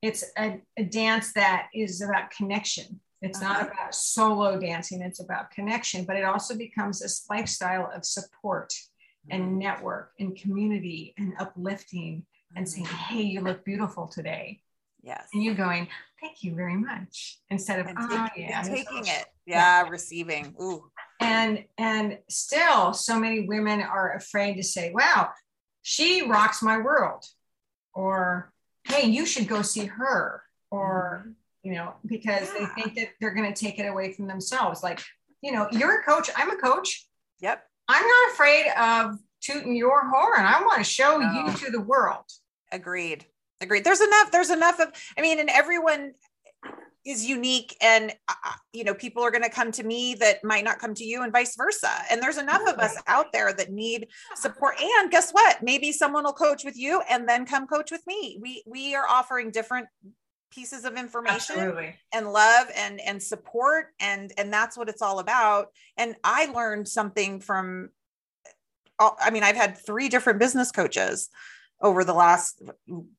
it's 0.00 0.22
a, 0.38 0.60
a 0.76 0.84
dance 0.84 1.32
that 1.32 1.70
is 1.74 2.02
about 2.02 2.30
connection. 2.30 3.00
It's 3.20 3.42
uh-huh. 3.42 3.52
not 3.52 3.72
about 3.72 3.96
solo 3.96 4.60
dancing, 4.60 5.02
it's 5.02 5.18
about 5.18 5.50
connection, 5.50 6.04
but 6.04 6.14
it 6.14 6.24
also 6.24 6.56
becomes 6.56 7.00
this 7.00 7.26
lifestyle 7.28 7.90
of 7.92 8.04
support 8.04 8.72
and 9.28 9.42
mm-hmm. 9.42 9.58
network 9.58 10.12
and 10.20 10.36
community 10.36 11.14
and 11.18 11.34
uplifting 11.40 12.24
and 12.54 12.68
saying, 12.68 12.86
Hey, 12.86 13.22
you 13.22 13.40
look 13.40 13.64
beautiful 13.64 14.06
today. 14.06 14.60
Yes. 15.02 15.28
And 15.32 15.42
you 15.42 15.54
going, 15.54 15.88
Thank 16.20 16.44
you 16.44 16.54
very 16.54 16.76
much. 16.76 17.40
Instead 17.50 17.80
of 17.80 17.88
oh, 17.98 18.28
yeah, 18.36 18.62
taking 18.62 19.06
it. 19.06 19.26
Yeah, 19.44 19.82
yeah, 19.82 19.88
receiving. 19.88 20.54
Ooh. 20.62 20.84
And 21.20 21.64
and 21.78 22.18
still 22.28 22.92
so 22.92 23.18
many 23.18 23.40
women 23.40 23.80
are 23.80 24.14
afraid 24.14 24.54
to 24.54 24.62
say, 24.62 24.92
Wow, 24.94 25.30
she 25.82 26.22
rocks 26.22 26.62
my 26.62 26.78
world. 26.78 27.24
Or 27.92 28.52
hey, 28.84 29.08
you 29.08 29.26
should 29.26 29.48
go 29.48 29.62
see 29.62 29.86
her. 29.86 30.42
Or, 30.70 31.24
mm-hmm. 31.26 31.30
you 31.68 31.74
know, 31.74 31.94
because 32.06 32.48
yeah. 32.54 32.68
they 32.76 32.82
think 32.82 32.96
that 32.96 33.08
they're 33.20 33.34
gonna 33.34 33.54
take 33.54 33.80
it 33.80 33.86
away 33.86 34.12
from 34.12 34.28
themselves. 34.28 34.82
Like, 34.82 35.02
you 35.42 35.50
know, 35.50 35.66
you're 35.72 36.00
a 36.00 36.04
coach, 36.04 36.30
I'm 36.36 36.50
a 36.50 36.56
coach. 36.56 37.04
Yep. 37.40 37.64
I'm 37.88 38.06
not 38.06 38.32
afraid 38.32 38.66
of 38.78 39.18
tooting 39.40 39.74
your 39.74 40.08
horn. 40.08 40.46
I 40.46 40.62
want 40.62 40.78
to 40.78 40.84
show 40.84 41.20
oh. 41.20 41.46
you 41.46 41.52
to 41.58 41.70
the 41.72 41.80
world. 41.80 42.24
Agreed. 42.70 43.26
Agreed. 43.62 43.84
There's 43.84 44.00
enough. 44.00 44.30
There's 44.30 44.50
enough 44.50 44.80
of, 44.80 44.88
I 45.16 45.22
mean, 45.22 45.38
and 45.38 45.48
everyone 45.48 46.12
is 47.04 47.26
unique 47.26 47.76
and 47.80 48.12
uh, 48.28 48.34
uh 48.44 48.52
you 48.72 48.84
know 48.84 48.94
people 48.94 49.22
are 49.22 49.30
going 49.30 49.42
to 49.42 49.50
come 49.50 49.72
to 49.72 49.82
me 49.82 50.14
that 50.14 50.42
might 50.44 50.64
not 50.64 50.78
come 50.78 50.94
to 50.94 51.04
you 51.04 51.22
and 51.22 51.32
vice 51.32 51.56
versa 51.56 51.90
and 52.10 52.22
there's 52.22 52.38
enough 52.38 52.62
of 52.68 52.78
us 52.78 52.96
out 53.08 53.32
there 53.32 53.52
that 53.52 53.72
need 53.72 54.06
support 54.36 54.76
and 54.80 55.10
guess 55.10 55.32
what 55.32 55.62
maybe 55.62 55.90
someone 55.90 56.24
will 56.24 56.32
coach 56.32 56.64
with 56.64 56.76
you 56.76 57.02
and 57.10 57.28
then 57.28 57.44
come 57.44 57.66
coach 57.66 57.90
with 57.90 58.06
me 58.06 58.38
we 58.40 58.62
we 58.66 58.94
are 58.94 59.06
offering 59.08 59.50
different 59.50 59.88
pieces 60.52 60.84
of 60.84 60.96
information 60.96 61.56
Absolutely. 61.56 61.94
and 62.12 62.32
love 62.32 62.68
and 62.76 63.00
and 63.00 63.22
support 63.22 63.86
and 63.98 64.32
and 64.38 64.52
that's 64.52 64.76
what 64.76 64.88
it's 64.88 65.02
all 65.02 65.18
about 65.18 65.68
and 65.96 66.14
i 66.22 66.46
learned 66.46 66.86
something 66.86 67.40
from 67.40 67.88
i 69.00 69.30
mean 69.30 69.42
i've 69.42 69.56
had 69.56 69.76
three 69.76 70.08
different 70.08 70.38
business 70.38 70.70
coaches 70.70 71.30
over 71.82 72.04
the 72.04 72.14
last 72.14 72.62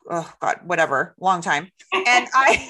oh 0.10 0.34
god 0.40 0.60
whatever 0.64 1.16
long 1.20 1.42
time 1.42 1.70
and 1.94 2.28
i 2.34 2.70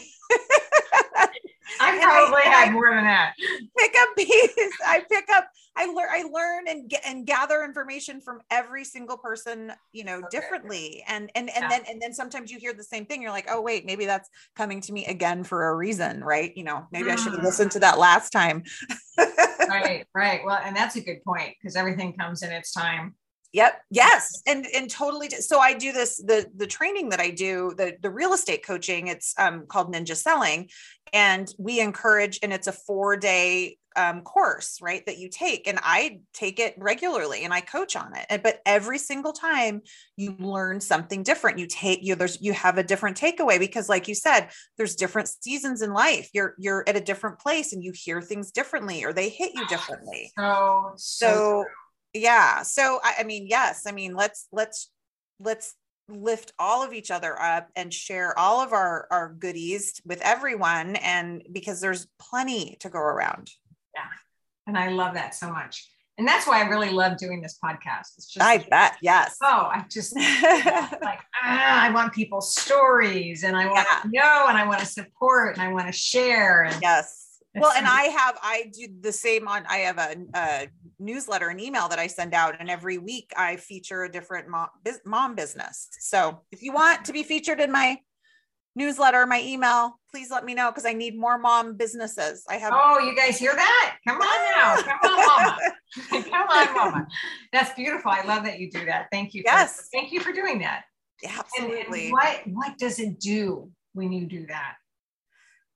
I 1.80 2.00
probably 2.02 2.42
I, 2.46 2.50
had 2.50 2.74
more 2.74 2.94
than 2.94 3.04
that. 3.04 3.34
Pick 3.78 3.96
up 4.00 4.10
pieces. 4.16 4.74
I 4.86 5.04
pick 5.10 5.30
up. 5.34 5.48
I 5.76 5.86
learn. 5.88 6.08
I 6.12 6.24
learn 6.32 6.68
and 6.68 6.90
get 6.90 7.02
and 7.06 7.26
gather 7.26 7.64
information 7.64 8.22
from 8.22 8.42
every 8.52 8.84
single 8.84 9.18
person. 9.18 9.72
You 9.92 10.04
know, 10.04 10.18
okay. 10.18 10.28
differently. 10.32 11.04
And 11.08 11.32
and 11.36 11.50
and 11.50 11.64
yeah. 11.64 11.70
then 11.70 11.82
and 11.90 12.02
then 12.02 12.14
sometimes 12.14 12.52
you 12.52 12.60
hear 12.60 12.74
the 12.74 12.84
same 12.84 13.06
thing. 13.06 13.22
You're 13.22 13.32
like, 13.32 13.48
oh 13.50 13.62
wait, 13.62 13.86
maybe 13.86 14.06
that's 14.06 14.30
coming 14.56 14.82
to 14.82 14.94
me 14.94 15.06
again 15.06 15.44
for 15.44 15.70
a 15.70 15.76
reason, 15.76 16.24
right? 16.24 16.56
You 16.56 16.64
know, 16.64 16.88
maybe 16.92 17.10
mm. 17.10 17.14
I 17.14 17.16
should 17.16 17.34
have 17.34 17.44
listened 17.44 17.72
to 17.72 17.80
that 17.80 17.98
last 17.98 18.32
time. 18.32 18.64
right. 19.68 20.06
Right. 20.14 20.42
Well, 20.46 20.60
and 20.64 20.76
that's 20.76 20.96
a 20.96 21.02
good 21.02 21.24
point 21.26 21.56
because 21.60 21.76
everything 21.76 22.14
comes 22.14 22.44
in 22.44 22.52
its 22.52 22.72
time. 22.72 23.16
Yep. 23.54 23.82
Yes. 23.92 24.42
And 24.48 24.66
and 24.76 24.90
totally. 24.90 25.30
So 25.30 25.60
I 25.60 25.74
do 25.74 25.92
this 25.92 26.18
the 26.18 26.48
the 26.56 26.68
training 26.68 27.10
that 27.10 27.20
I 27.20 27.30
do 27.30 27.74
the 27.78 27.96
the 28.02 28.10
real 28.10 28.34
estate 28.34 28.66
coaching. 28.66 29.08
It's 29.08 29.34
um, 29.38 29.66
called 29.68 29.94
Ninja 29.94 30.16
Selling, 30.16 30.70
and 31.14 31.54
we 31.60 31.80
encourage. 31.80 32.40
And 32.42 32.52
it's 32.52 32.68
a 32.68 32.72
four 32.72 33.16
day 33.16 33.78
um, 33.96 34.22
course, 34.22 34.80
right, 34.82 35.06
that 35.06 35.18
you 35.18 35.30
take. 35.30 35.68
And 35.68 35.80
I 35.84 36.22
take 36.34 36.60
it 36.60 36.74
regularly 36.78 37.44
and 37.44 37.54
I 37.54 37.62
coach 37.62 37.96
on 37.96 38.16
it. 38.16 38.26
And, 38.30 38.42
but 38.42 38.60
every 38.66 38.98
single 38.98 39.34
time 39.34 39.82
you 40.18 40.36
learn 40.40 40.82
something 40.82 41.24
different, 41.24 41.60
you 41.60 41.68
take 41.68 42.00
you 42.02 42.16
there's 42.16 42.42
you 42.42 42.54
have 42.54 42.78
a 42.78 42.84
different 42.84 43.18
takeaway 43.18 43.60
because 43.60 43.90
like 43.90 44.08
you 44.08 44.16
said, 44.16 44.50
there's 44.78 44.96
different 44.96 45.28
seasons 45.28 45.82
in 45.82 45.94
life. 45.94 46.30
You're 46.34 46.56
you're 46.58 46.84
at 46.88 46.96
a 46.98 47.02
different 47.02 47.40
place 47.40 47.74
and 47.74 47.84
you 47.84 47.92
hear 47.94 48.22
things 48.22 48.52
differently 48.52 49.04
or 49.04 49.14
they 49.14 49.30
hit 49.30 49.52
you 49.54 49.68
differently. 49.68 50.32
So 50.38 50.94
so, 50.98 51.28
so 51.28 51.66
yeah. 52.14 52.64
So 52.64 53.00
I, 53.04 53.16
I 53.20 53.24
mean, 53.24 53.48
yes, 53.48 53.86
I 53.88 53.92
mean, 53.92 54.16
let's 54.16 54.48
let's 54.52 54.92
let's 55.40 55.76
lift 56.10 56.54
all 56.60 56.84
of 56.84 56.94
each 56.94 57.12
other 57.12 57.40
up 57.40 57.70
and 57.76 57.94
share 57.94 58.38
all 58.38 58.62
of 58.62 58.74
our 58.74 59.08
our 59.10 59.34
goodies 59.34 60.02
with 60.06 60.22
everyone 60.22 60.96
and 60.98 61.44
because 61.52 61.80
there's 61.80 62.08
plenty 62.20 62.76
to 62.82 62.90
go 62.90 63.00
around 63.00 63.50
yeah 63.96 64.02
and 64.68 64.78
i 64.78 64.90
love 64.90 65.14
that 65.14 65.34
so 65.34 65.50
much 65.50 65.90
and 66.18 66.28
that's 66.28 66.46
why 66.46 66.62
i 66.62 66.68
really 66.68 66.90
love 66.90 67.18
doing 67.18 67.42
this 67.42 67.58
podcast 67.64 68.18
it's 68.18 68.28
just 68.28 68.46
i 68.46 68.58
bet 68.70 68.98
yes 69.02 69.38
oh 69.42 69.70
i 69.72 69.84
just 69.90 70.14
like 70.18 71.22
ah, 71.42 71.84
i 71.84 71.90
want 71.94 72.14
people's 72.14 72.54
stories 72.54 73.44
and 73.44 73.56
i 73.56 73.66
want 73.66 73.88
yeah. 73.90 74.02
to 74.02 74.10
know 74.10 74.46
and 74.50 74.58
i 74.58 74.68
want 74.68 74.82
to 74.82 74.86
support 74.86 75.56
and 75.56 75.62
i 75.62 75.72
want 75.72 75.88
to 75.88 75.94
share 75.94 76.64
and 76.64 76.76
yes 76.82 77.40
well 77.56 77.72
and 77.78 77.88
i 77.88 78.04
have 78.04 78.38
i 78.42 78.70
do 78.78 78.88
the 79.00 79.12
same 79.12 79.48
on 79.48 79.64
i 79.70 79.78
have 79.78 79.98
a, 79.98 80.16
a, 80.36 80.68
newsletter 81.00 81.50
and 81.50 81.60
email 81.60 81.88
that 81.88 82.00
i 82.00 82.08
send 82.08 82.34
out 82.34 82.56
and 82.60 82.70
every 82.70 82.98
week 82.98 83.32
i 83.38 83.56
feature 83.56 84.04
a 84.04 84.12
different 84.12 84.48
mom, 84.48 84.70
mom 85.06 85.36
business. 85.36 85.90
So 86.00 86.42
if 86.52 86.62
you 86.62 86.72
want 86.72 87.06
to 87.06 87.14
be 87.14 87.24
featured 87.24 87.60
in 87.60 87.72
my 87.72 87.98
newsletter 88.76 89.26
my 89.26 89.40
email 89.42 90.00
please 90.10 90.32
let 90.32 90.44
me 90.46 90.54
know 90.54 90.72
because 90.72 90.86
i 90.86 90.94
need 90.94 91.18
more 91.18 91.38
mom 91.38 91.76
businesses. 91.76 92.44
I 92.50 92.56
have 92.58 92.74
oh 92.76 93.00
you 93.00 93.16
guys 93.16 93.38
hear 93.38 93.54
that? 93.54 93.98
Come 94.08 94.18
on 94.18 94.52
now. 94.58 94.82
Come 94.82 95.20
on 95.20 95.26
mama. 95.28 95.58
Come 96.10 96.48
on 96.50 96.74
mama. 96.74 97.08
That's 97.52 97.74
beautiful. 97.74 98.12
I 98.12 98.24
love 98.24 98.44
that 98.44 98.60
you 98.60 98.72
do 98.72 98.86
that. 98.86 99.08
Thank 99.12 99.34
you 99.34 99.44
for, 99.44 99.52
yes. 99.52 99.90
thank 99.94 100.12
you 100.12 100.20
for 100.20 100.32
doing 100.32 100.60
that. 100.60 100.84
Yeah, 101.22 101.40
absolutely. 101.40 102.08
and, 102.08 102.08
and 102.08 102.12
what 102.12 102.42
what 102.46 102.78
does 102.78 103.00
it 103.00 103.20
do 103.20 103.72
when 103.94 104.12
you 104.12 104.26
do 104.26 104.48
that? 104.48 104.76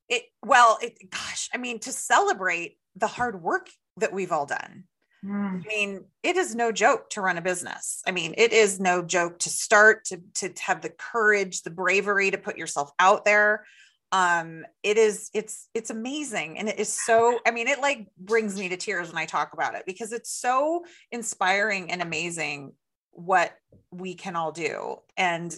It 0.09 0.23
well 0.43 0.77
it 0.81 0.97
gosh 1.11 1.49
i 1.53 1.57
mean 1.57 1.79
to 1.79 1.91
celebrate 1.91 2.77
the 2.95 3.07
hard 3.07 3.41
work 3.41 3.69
that 3.97 4.13
we've 4.13 4.31
all 4.31 4.45
done 4.45 4.85
mm. 5.27 5.63
i 5.63 5.67
mean 5.67 6.05
it 6.27 6.35
is 6.35 6.55
no 6.55 6.71
joke 6.71 7.09
to 7.11 7.21
run 7.21 7.37
a 7.37 7.41
business. 7.41 8.01
I 8.05 8.11
mean 8.11 8.33
it 8.37 8.51
is 8.51 8.79
no 8.79 9.01
joke 9.01 9.39
to 9.39 9.49
start 9.49 10.05
to 10.05 10.21
to 10.35 10.53
have 10.65 10.81
the 10.81 10.89
courage 10.89 11.61
the 11.61 11.69
bravery 11.69 12.31
to 12.31 12.37
put 12.37 12.57
yourself 12.57 12.91
out 12.99 13.23
there. 13.23 13.65
Um 14.11 14.65
it 14.83 14.97
is 14.97 15.29
it's 15.33 15.69
it's 15.73 15.89
amazing. 15.89 16.59
And 16.59 16.67
it 16.67 16.79
is 16.79 16.91
so 16.91 17.39
i 17.45 17.51
mean 17.51 17.67
it 17.67 17.79
like 17.79 18.07
brings 18.17 18.59
me 18.59 18.69
to 18.69 18.77
tears 18.77 19.07
when 19.07 19.21
i 19.21 19.25
talk 19.25 19.53
about 19.53 19.75
it 19.75 19.83
because 19.85 20.11
it's 20.11 20.31
so 20.31 20.83
inspiring 21.11 21.91
and 21.91 22.01
amazing 22.01 22.73
what 23.11 23.53
we 23.91 24.13
can 24.13 24.35
all 24.35 24.51
do. 24.51 24.97
And 25.15 25.57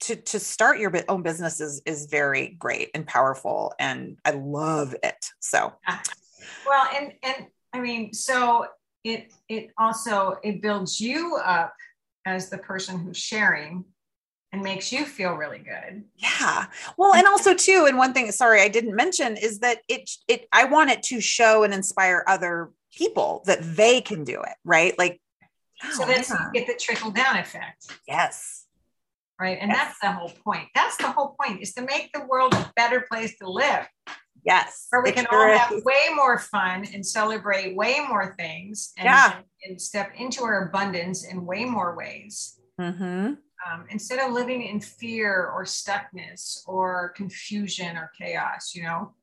to 0.00 0.16
to 0.16 0.40
start 0.40 0.78
your 0.78 0.92
own 1.08 1.22
business 1.22 1.60
is 1.60 1.80
is 1.86 2.06
very 2.06 2.56
great 2.58 2.90
and 2.92 3.06
powerful 3.06 3.72
and 3.78 4.18
i 4.24 4.32
love 4.32 4.94
it. 5.02 5.26
So. 5.40 5.72
Well 6.66 6.88
and 6.94 7.12
and 7.22 7.46
i 7.74 7.80
mean 7.80 8.12
so 8.12 8.66
it 9.04 9.30
it 9.48 9.70
also 9.78 10.38
it 10.42 10.62
builds 10.62 11.00
you 11.00 11.36
up 11.44 11.74
as 12.26 12.48
the 12.48 12.58
person 12.58 12.98
who's 12.98 13.18
sharing 13.18 13.84
and 14.52 14.62
makes 14.62 14.92
you 14.92 15.04
feel 15.04 15.34
really 15.34 15.58
good 15.58 16.04
yeah 16.16 16.66
well 16.96 17.14
and 17.14 17.26
also 17.26 17.54
too 17.54 17.86
and 17.88 17.98
one 17.98 18.14
thing 18.14 18.30
sorry 18.30 18.62
i 18.62 18.68
didn't 18.68 18.94
mention 18.94 19.36
is 19.36 19.58
that 19.58 19.78
it 19.88 20.08
it 20.28 20.48
i 20.52 20.64
want 20.64 20.90
it 20.90 21.02
to 21.02 21.20
show 21.20 21.64
and 21.64 21.74
inspire 21.74 22.24
other 22.26 22.70
people 22.96 23.42
that 23.46 23.58
they 23.76 24.00
can 24.00 24.24
do 24.24 24.40
it 24.40 24.54
right 24.64 24.98
like 24.98 25.20
so 25.90 26.04
oh, 26.04 26.06
that's 26.06 26.30
yeah. 26.30 26.36
you 26.46 26.60
get 26.60 26.66
the 26.66 26.78
trickle 26.80 27.10
down 27.10 27.36
effect 27.36 27.92
yes 28.08 28.64
right? 29.40 29.58
And 29.60 29.70
yes. 29.70 29.78
that's 29.78 29.98
the 30.00 30.12
whole 30.12 30.32
point. 30.44 30.68
That's 30.74 30.96
the 30.96 31.10
whole 31.10 31.36
point 31.40 31.62
is 31.62 31.74
to 31.74 31.82
make 31.82 32.10
the 32.12 32.24
world 32.26 32.54
a 32.54 32.72
better 32.76 33.04
place 33.10 33.36
to 33.38 33.50
live. 33.50 33.86
Yes. 34.44 34.86
Where 34.90 35.02
we 35.02 35.12
can 35.12 35.26
all 35.30 35.48
have 35.48 35.70
way 35.84 36.14
more 36.14 36.38
fun 36.38 36.86
and 36.92 37.04
celebrate 37.04 37.74
way 37.74 38.04
more 38.06 38.34
things 38.36 38.92
and, 38.98 39.06
yeah. 39.06 39.40
and 39.66 39.80
step 39.80 40.12
into 40.16 40.44
our 40.44 40.68
abundance 40.68 41.24
in 41.24 41.46
way 41.46 41.64
more 41.64 41.96
ways. 41.96 42.60
Mm-hmm. 42.80 43.34
Um, 43.66 43.86
instead 43.88 44.18
of 44.18 44.32
living 44.32 44.62
in 44.62 44.80
fear 44.80 45.46
or 45.46 45.64
stuckness 45.64 46.58
or 46.66 47.14
confusion 47.16 47.96
or 47.96 48.10
chaos, 48.18 48.74
you 48.74 48.82
know? 48.82 49.14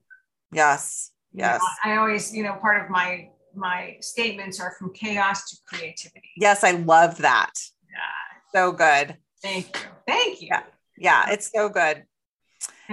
Yes. 0.51 1.11
Yes. 1.33 1.61
You 1.83 1.91
know, 1.91 1.95
I 1.95 1.99
always, 1.99 2.33
you 2.33 2.43
know, 2.43 2.53
part 2.55 2.83
of 2.83 2.89
my 2.89 3.29
my 3.53 3.97
statements 3.99 4.61
are 4.61 4.73
from 4.79 4.93
chaos 4.93 5.49
to 5.49 5.57
creativity. 5.67 6.29
Yes, 6.37 6.63
I 6.63 6.71
love 6.71 7.17
that. 7.17 7.51
Yeah. 7.89 8.59
So 8.59 8.71
good. 8.71 9.17
Thank 9.41 9.75
you. 9.75 9.89
Thank 10.07 10.41
you. 10.41 10.47
Yeah, 10.51 10.63
yeah 10.97 11.31
it's 11.31 11.51
so 11.51 11.67
good. 11.69 12.05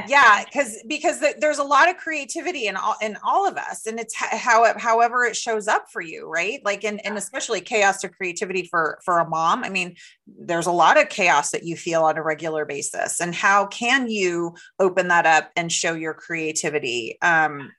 Yeah, 0.07 0.45
because 0.45 0.83
because 0.87 1.23
there's 1.41 1.59
a 1.59 1.65
lot 1.65 1.89
of 1.89 1.97
creativity 1.97 2.67
in 2.67 2.77
all 2.77 2.97
in 3.01 3.17
all 3.25 3.49
of 3.49 3.57
us, 3.57 3.87
and 3.87 3.99
it's 3.99 4.15
how 4.15 4.65
it, 4.65 4.79
however 4.79 5.25
it 5.25 5.35
shows 5.35 5.67
up 5.67 5.87
for 5.91 6.01
you, 6.01 6.29
right? 6.29 6.61
Like, 6.65 6.85
and 6.85 7.05
and 7.05 7.17
especially 7.17 7.61
chaos 7.61 8.05
or 8.05 8.09
creativity 8.09 8.65
for 8.65 8.99
for 9.05 9.19
a 9.19 9.29
mom. 9.29 9.65
I 9.65 9.71
mean, 9.71 9.97
there's 10.27 10.67
a 10.67 10.73
lot 10.73 11.01
of 11.01 11.09
chaos 11.09 11.51
that 11.51 11.65
you 11.65 11.77
feel 11.77 12.05
on 12.05 12.17
a 12.17 12.23
regular 12.23 12.65
basis, 12.65 13.21
and 13.21 13.35
how 13.35 13.67
can 13.67 14.09
you 14.09 14.55
open 14.79 15.09
that 15.09 15.27
up 15.27 15.51
and 15.57 15.73
show 15.73 15.95
your 15.95 16.15
creativity? 16.15 17.19
Um, 17.23 17.73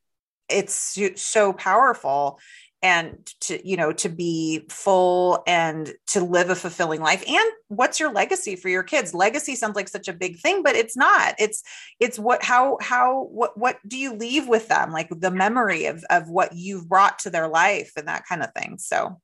it's 0.50 0.98
so 1.16 1.54
powerful 1.54 2.40
and 2.82 3.26
to 3.42 3.68
you 3.68 3.76
know 3.76 3.92
to 3.92 4.10
be 4.10 4.66
full 4.70 5.44
and 5.46 5.94
to 6.08 6.24
live 6.24 6.50
a 6.50 6.56
fulfilling 6.56 7.02
life. 7.02 7.24
And 7.28 7.52
what's 7.68 8.00
your 8.00 8.12
legacy 8.12 8.56
for 8.56 8.70
your 8.70 8.84
kids? 8.84 9.14
Legacy 9.14 9.56
sounds 9.56 9.76
like 9.76 9.90
such 9.90 10.08
a 10.08 10.14
big 10.14 10.40
thing 10.40 10.64
but 10.64 10.76
it's 10.76 10.96
not. 10.96 11.36
It's 11.40 11.64
it's 12.00 12.18
what 12.18 12.44
how 12.44 12.78
how 12.82 13.28
what 13.32 13.58
what 13.58 13.78
do 13.88 13.98
you 13.98 14.14
leave 14.14 14.48
with 14.48 14.68
them? 14.68 14.92
Like 14.92 15.10
the 15.10 15.32
memory 15.32 15.86
of 15.86 16.04
of 16.10 16.30
what 16.30 16.54
you've 16.54 16.88
brought 16.88 17.20
to 17.20 17.30
their 17.30 17.48
life 17.48 17.92
and 17.98 18.08
that 18.08 18.26
kind 18.26 18.44
of 18.44 18.54
thing. 18.54 18.78
So. 18.78 19.20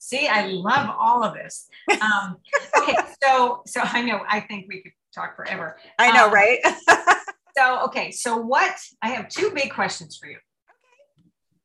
See 0.00 0.28
i 0.28 0.46
love 0.46 0.94
all 0.96 1.24
of 1.24 1.34
this. 1.34 1.68
Um 1.90 2.36
okay 2.78 2.96
so 3.22 3.62
so 3.66 3.80
i 3.82 4.00
know 4.00 4.20
i 4.28 4.40
think 4.40 4.66
we 4.68 4.82
could 4.82 4.92
talk 5.14 5.34
forever. 5.36 5.76
I 5.98 6.12
know 6.12 6.26
um, 6.26 6.32
right? 6.32 6.58
So 7.56 7.80
okay 7.86 8.12
so 8.12 8.36
what 8.36 8.76
i 9.02 9.08
have 9.08 9.28
two 9.28 9.50
big 9.50 9.72
questions 9.72 10.16
for 10.16 10.28
you 10.28 10.36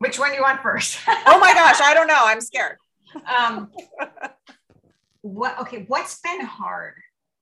which 0.04 0.20
one 0.20 0.32
do 0.32 0.36
you 0.36 0.42
want 0.42 0.62
first? 0.62 1.00
oh 1.08 1.40
my 1.40 1.54
gosh, 1.54 1.80
I 1.82 1.94
don't 1.94 2.08
know. 2.08 2.20
I'm 2.20 2.42
scared. 2.42 2.78
Um, 3.26 3.72
what? 5.22 5.58
Okay, 5.62 5.86
what's 5.88 6.20
been 6.20 6.42
hard? 6.42 6.96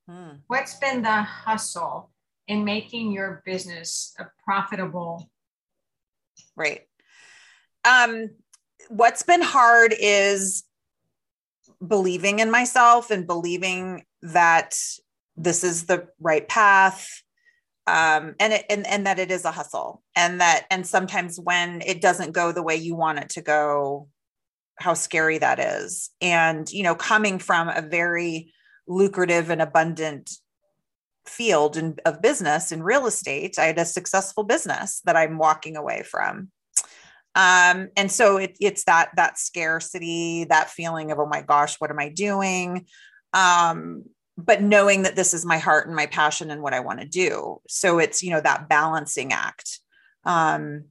Hmm. 0.07 0.35
What's 0.47 0.75
been 0.75 1.01
the 1.01 1.23
hustle 1.23 2.11
in 2.47 2.63
making 2.63 3.11
your 3.11 3.41
business 3.45 4.13
a 4.19 4.25
profitable? 4.45 5.27
Right. 6.55 6.81
Um, 7.83 8.29
what's 8.89 9.23
been 9.23 9.41
hard 9.41 9.95
is 9.99 10.63
believing 11.85 12.39
in 12.39 12.51
myself 12.51 13.09
and 13.09 13.25
believing 13.25 14.05
that 14.21 14.75
this 15.35 15.63
is 15.63 15.87
the 15.87 16.07
right 16.19 16.47
path 16.47 17.23
um, 17.87 18.35
and 18.39 18.53
it, 18.53 18.65
and 18.69 18.85
and 18.87 19.05
that 19.07 19.19
it 19.19 19.31
is 19.31 19.45
a 19.45 19.51
hustle, 19.51 20.03
and 20.15 20.39
that 20.39 20.65
and 20.69 20.85
sometimes 20.85 21.39
when 21.39 21.81
it 21.81 22.01
doesn't 22.01 22.31
go 22.31 22.51
the 22.51 22.63
way 22.63 22.75
you 22.75 22.95
want 22.95 23.19
it 23.19 23.29
to 23.29 23.41
go, 23.41 24.07
how 24.77 24.93
scary 24.93 25.37
that 25.39 25.59
is. 25.59 26.11
And 26.21 26.71
you 26.71 26.83
know, 26.83 26.95
coming 26.95 27.39
from 27.39 27.69
a 27.69 27.81
very 27.81 28.53
lucrative 28.87 29.49
and 29.49 29.61
abundant 29.61 30.29
field 31.25 31.77
in, 31.77 31.95
of 32.05 32.21
business 32.21 32.71
in 32.71 32.83
real 32.83 33.07
estate, 33.07 33.57
I 33.57 33.65
had 33.65 33.79
a 33.79 33.85
successful 33.85 34.43
business 34.43 35.01
that 35.05 35.15
I'm 35.15 35.37
walking 35.37 35.77
away 35.77 36.03
from. 36.03 36.51
Um, 37.33 37.89
and 37.95 38.11
so 38.11 38.37
it, 38.37 38.57
it's 38.59 38.83
that 38.85 39.09
that 39.15 39.39
scarcity, 39.39 40.45
that 40.45 40.69
feeling 40.69 41.11
of 41.11 41.19
oh 41.19 41.27
my 41.27 41.41
gosh, 41.41 41.77
what 41.79 41.89
am 41.89 41.99
I 41.99 42.09
doing? 42.09 42.85
Um, 43.33 44.03
but 44.37 44.61
knowing 44.61 45.03
that 45.03 45.15
this 45.15 45.33
is 45.33 45.45
my 45.45 45.57
heart 45.57 45.87
and 45.87 45.95
my 45.95 46.05
passion 46.05 46.51
and 46.51 46.61
what 46.61 46.73
I 46.73 46.79
want 46.79 46.99
to 46.99 47.07
do. 47.07 47.61
So 47.67 47.99
it's, 47.99 48.23
you 48.23 48.31
know, 48.31 48.41
that 48.41 48.69
balancing 48.69 49.33
act. 49.33 49.79
Um, 50.25 50.85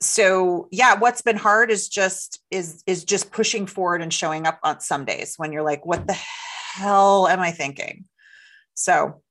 so 0.00 0.68
yeah, 0.70 0.98
what's 0.98 1.22
been 1.22 1.36
hard 1.36 1.70
is 1.70 1.88
just 1.88 2.40
is 2.50 2.82
is 2.86 3.04
just 3.04 3.32
pushing 3.32 3.66
forward 3.66 4.02
and 4.02 4.12
showing 4.12 4.46
up 4.46 4.58
on 4.62 4.80
some 4.80 5.04
days 5.04 5.34
when 5.36 5.52
you're 5.52 5.62
like, 5.62 5.86
what 5.86 6.06
the 6.06 6.16
hell 6.74 7.26
am 7.28 7.40
I 7.40 7.50
thinking? 7.50 8.04
So 8.74 9.22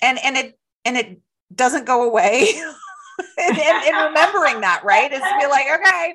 and 0.00 0.18
and 0.22 0.36
it 0.36 0.58
and 0.84 0.96
it 0.96 1.20
doesn't 1.52 1.86
go 1.86 2.08
away. 2.08 2.48
and, 3.38 3.58
and, 3.58 3.84
and, 3.84 4.08
remembering 4.08 4.60
that, 4.60 4.82
right? 4.84 5.12
Is 5.12 5.20
be 5.20 5.46
like, 5.46 5.66
okay, 5.80 6.14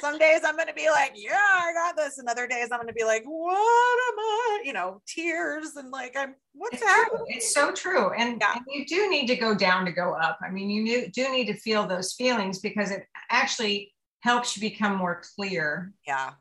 some 0.00 0.18
days 0.18 0.40
I'm 0.44 0.56
going 0.56 0.68
to 0.68 0.74
be 0.74 0.88
like, 0.90 1.12
yeah, 1.14 1.36
I 1.36 1.72
got 1.72 1.96
this. 1.96 2.18
And 2.18 2.28
other 2.28 2.46
days 2.46 2.68
I'm 2.70 2.78
going 2.78 2.88
to 2.88 2.94
be 2.94 3.04
like, 3.04 3.24
what 3.24 3.56
am 3.56 4.18
I? 4.18 4.62
You 4.64 4.72
know, 4.72 5.00
tears 5.06 5.76
and 5.76 5.90
like, 5.90 6.14
I'm, 6.16 6.34
what's 6.54 6.74
it's 6.74 6.84
happening? 6.84 7.18
True. 7.18 7.26
It's 7.28 7.54
so 7.54 7.72
true. 7.72 8.12
And, 8.12 8.40
yeah. 8.40 8.54
and, 8.56 8.64
you 8.68 8.86
do 8.86 9.10
need 9.10 9.26
to 9.28 9.36
go 9.36 9.54
down 9.54 9.84
to 9.86 9.92
go 9.92 10.12
up. 10.14 10.38
I 10.42 10.50
mean, 10.50 10.70
you 10.70 11.08
do 11.10 11.30
need 11.30 11.46
to 11.46 11.54
feel 11.54 11.86
those 11.86 12.12
feelings 12.12 12.58
because 12.58 12.90
it 12.90 13.04
actually 13.30 13.94
helps 14.20 14.56
you 14.56 14.68
become 14.68 14.96
more 14.96 15.22
clear. 15.36 15.92
Yeah. 16.06 16.32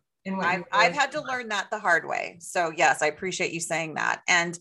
I've, 0.41 0.63
I've 0.73 0.93
had 0.93 1.13
to 1.13 1.21
learn 1.21 1.47
that 1.49 1.69
the 1.71 1.79
hard 1.79 2.05
way. 2.05 2.37
So 2.41 2.73
yes, 2.75 3.01
I 3.01 3.07
appreciate 3.07 3.53
you 3.53 3.61
saying 3.61 3.93
that. 3.93 4.21
And 4.27 4.57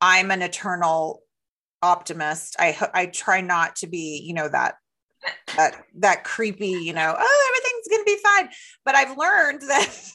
I'm 0.00 0.30
an 0.30 0.42
eternal 0.42 1.22
optimist. 1.82 2.56
I 2.58 2.76
I 2.92 3.06
try 3.06 3.40
not 3.40 3.76
to 3.76 3.86
be, 3.86 4.22
you 4.24 4.34
know, 4.34 4.48
that 4.48 4.74
that 5.56 5.82
that 5.98 6.24
creepy, 6.24 6.68
you 6.68 6.92
know, 6.92 7.14
oh, 7.18 7.50
everything's 7.50 7.88
going 7.88 8.04
to 8.04 8.12
be 8.12 8.18
fine. 8.22 8.48
But 8.84 8.94
I've 8.94 9.16
learned 9.16 9.62
that 9.68 10.12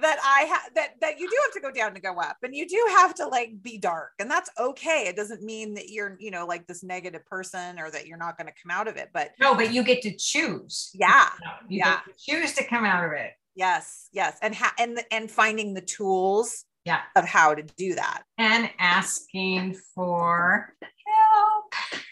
that 0.00 0.18
I 0.24 0.40
have 0.44 0.74
that 0.74 0.94
that 1.00 1.18
you 1.18 1.28
do 1.28 1.36
have 1.44 1.52
to 1.52 1.60
go 1.60 1.70
down 1.70 1.94
to 1.94 2.00
go 2.00 2.18
up, 2.20 2.38
and 2.42 2.54
you 2.54 2.66
do 2.68 2.84
have 2.96 3.14
to 3.16 3.26
like 3.26 3.62
be 3.62 3.78
dark, 3.78 4.12
and 4.18 4.30
that's 4.30 4.50
okay. 4.58 5.04
It 5.06 5.16
doesn't 5.16 5.42
mean 5.42 5.74
that 5.74 5.88
you're, 5.88 6.16
you 6.18 6.30
know, 6.30 6.46
like 6.46 6.66
this 6.66 6.82
negative 6.82 7.24
person 7.26 7.78
or 7.78 7.90
that 7.90 8.06
you're 8.06 8.18
not 8.18 8.36
going 8.36 8.48
to 8.48 8.54
come 8.62 8.70
out 8.70 8.88
of 8.88 8.96
it. 8.96 9.10
But 9.12 9.30
no, 9.40 9.54
but 9.54 9.72
you 9.72 9.82
get 9.82 10.02
to 10.02 10.14
choose. 10.16 10.90
Yeah, 10.94 11.28
you 11.68 11.78
yeah, 11.78 12.00
choose 12.18 12.52
to 12.54 12.64
come 12.64 12.84
out 12.84 13.04
of 13.04 13.12
it. 13.12 13.32
Yes, 13.54 14.08
yes, 14.12 14.36
and 14.42 14.54
ha- 14.54 14.74
and 14.78 15.00
and 15.10 15.30
finding 15.30 15.74
the 15.74 15.80
tools 15.80 16.64
yeah 16.86 17.00
of 17.16 17.24
how 17.24 17.52
to 17.52 17.62
do 17.76 17.96
that 17.96 18.22
and 18.38 18.70
asking 18.78 19.74
for 19.94 20.72
help 20.80 22.02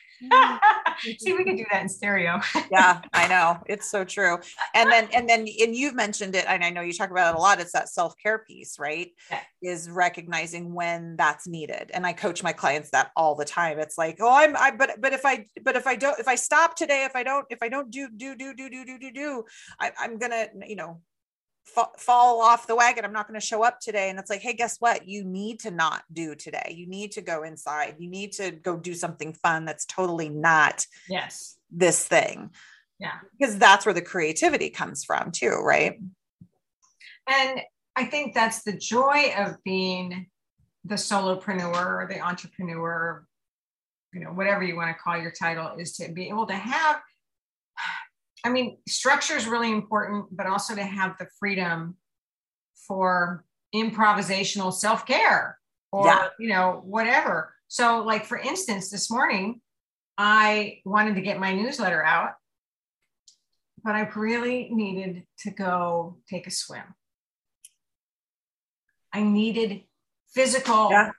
See, 1.19 1.33
we 1.33 1.45
could 1.45 1.57
do 1.57 1.65
that 1.71 1.83
in 1.83 1.89
stereo. 1.89 2.41
yeah, 2.71 3.01
I 3.13 3.29
know. 3.35 3.59
It's 3.67 3.91
so 3.91 4.05
true. 4.05 4.39
And 4.75 4.91
then, 4.91 5.09
and 5.13 5.29
then, 5.29 5.41
and 5.41 5.75
you've 5.75 5.95
mentioned 5.95 6.35
it, 6.35 6.45
and 6.47 6.65
I 6.65 6.71
know 6.71 6.81
you 6.81 6.93
talk 6.93 7.11
about 7.11 7.35
it 7.35 7.39
a 7.39 7.41
lot. 7.41 7.61
It's 7.61 7.73
that 7.73 7.89
self 7.89 8.15
care 8.23 8.39
piece, 8.39 8.79
right? 8.79 9.11
Yeah. 9.31 9.41
Is 9.63 9.91
recognizing 9.91 10.75
when 10.75 11.17
that's 11.17 11.47
needed. 11.47 11.91
And 11.93 12.07
I 12.07 12.13
coach 12.13 12.43
my 12.43 12.53
clients 12.53 12.91
that 12.91 13.11
all 13.17 13.35
the 13.35 13.45
time. 13.45 13.79
It's 13.79 13.99
like, 13.99 14.19
oh, 14.21 14.33
I'm, 14.33 14.57
I, 14.57 14.71
but, 14.71 15.01
but 15.01 15.13
if 15.13 15.25
I, 15.25 15.47
but 15.63 15.77
if 15.77 15.87
I 15.87 15.97
don't, 15.97 16.19
if 16.19 16.29
I 16.29 16.35
stop 16.35 16.77
today, 16.77 17.05
if 17.05 17.17
I 17.17 17.23
don't, 17.23 17.47
if 17.51 17.63
I 17.63 17.69
don't 17.69 17.91
do, 17.91 18.09
do, 18.15 18.37
do, 18.37 18.55
do, 18.55 18.69
do, 18.69 18.85
do, 18.85 18.99
do, 18.99 19.13
do, 19.13 19.45
I, 19.81 19.93
I'm 19.99 20.19
gonna, 20.19 20.49
you 20.67 20.77
know, 20.77 21.01
fall 21.65 22.41
off 22.41 22.67
the 22.67 22.77
wagon. 22.77 23.05
I'm 23.05 23.13
not 23.13 23.27
going 23.27 23.41
to 23.41 23.45
show 23.45 23.65
up 23.65 23.81
today. 23.81 24.11
And 24.11 24.19
it's 24.19 24.31
like, 24.31 24.41
hey, 24.41 24.53
guess 24.53 24.77
what? 24.79 25.09
You 25.09 25.25
need 25.25 25.61
to 25.61 25.71
not 25.71 26.03
do 26.13 26.35
today. 26.35 26.75
You 26.77 26.87
need 26.87 27.13
to 27.13 27.23
go 27.23 27.43
inside. 27.43 27.97
You 27.99 28.09
need 28.09 28.33
to 28.33 28.51
go 28.51 28.77
do 28.77 28.95
something 28.95 29.33
fun 29.33 29.65
that's 29.65 29.87
totally 29.87 30.29
not 30.29 30.87
yes 31.09 31.57
this 31.71 32.07
thing. 32.07 32.51
Yeah. 33.01 33.15
Because 33.39 33.59
that's 33.59 33.85
where 33.85 33.95
the 33.95 34.03
creativity 34.03 34.71
comes 34.71 35.05
from 35.05 35.33
too, 35.33 35.51
right? 35.51 35.99
And 37.29 37.61
I 37.97 38.05
think 38.05 38.35
that's 38.35 38.63
the 38.63 38.77
joy 38.77 39.33
of 39.37 39.57
being 39.65 40.27
the 40.85 40.97
solopreneur 40.97 41.75
or 41.75 42.07
the 42.09 42.21
entrepreneur, 42.21 43.25
you 44.13 44.21
know, 44.21 44.31
whatever 44.31 44.63
you 44.63 44.77
want 44.77 44.95
to 44.95 45.03
call 45.03 45.17
your 45.17 45.33
title, 45.33 45.77
is 45.79 45.97
to 45.97 46.13
be 46.13 46.29
able 46.29 46.47
to 46.47 46.55
have 46.55 47.01
I 48.45 48.51
mean, 48.51 48.77
structure 48.87 49.37
is 49.37 49.47
really 49.47 49.73
important, 49.73 50.27
but 50.31 50.47
also 50.47 50.75
to 50.75 50.85
have 50.85 51.17
the 51.19 51.27
freedom 51.39 51.97
for 52.87 53.45
improvisational 53.75 54.73
self 54.73 55.07
care 55.07 55.59
or, 55.91 56.07
yeah. 56.07 56.29
you 56.39 56.49
know, 56.49 56.83
whatever. 56.85 57.55
So, 57.69 58.03
like, 58.03 58.27
for 58.27 58.39
instance, 58.39 58.91
this 58.91 59.11
morning, 59.11 59.61
I 60.19 60.81
wanted 60.85 61.15
to 61.17 61.23
get 61.23 61.41
my 61.41 61.55
newsletter 61.55 62.05
out, 62.05 62.33
but 63.83 63.95
I 63.95 64.09
really 64.15 64.69
needed 64.71 65.25
to 65.41 65.51
go 65.51 66.19
take 66.29 66.47
a 66.47 66.51
swim. 66.51 66.95
I 69.13 69.23
needed 69.23 69.85
physical 70.33 70.91
yeah. 70.91 71.11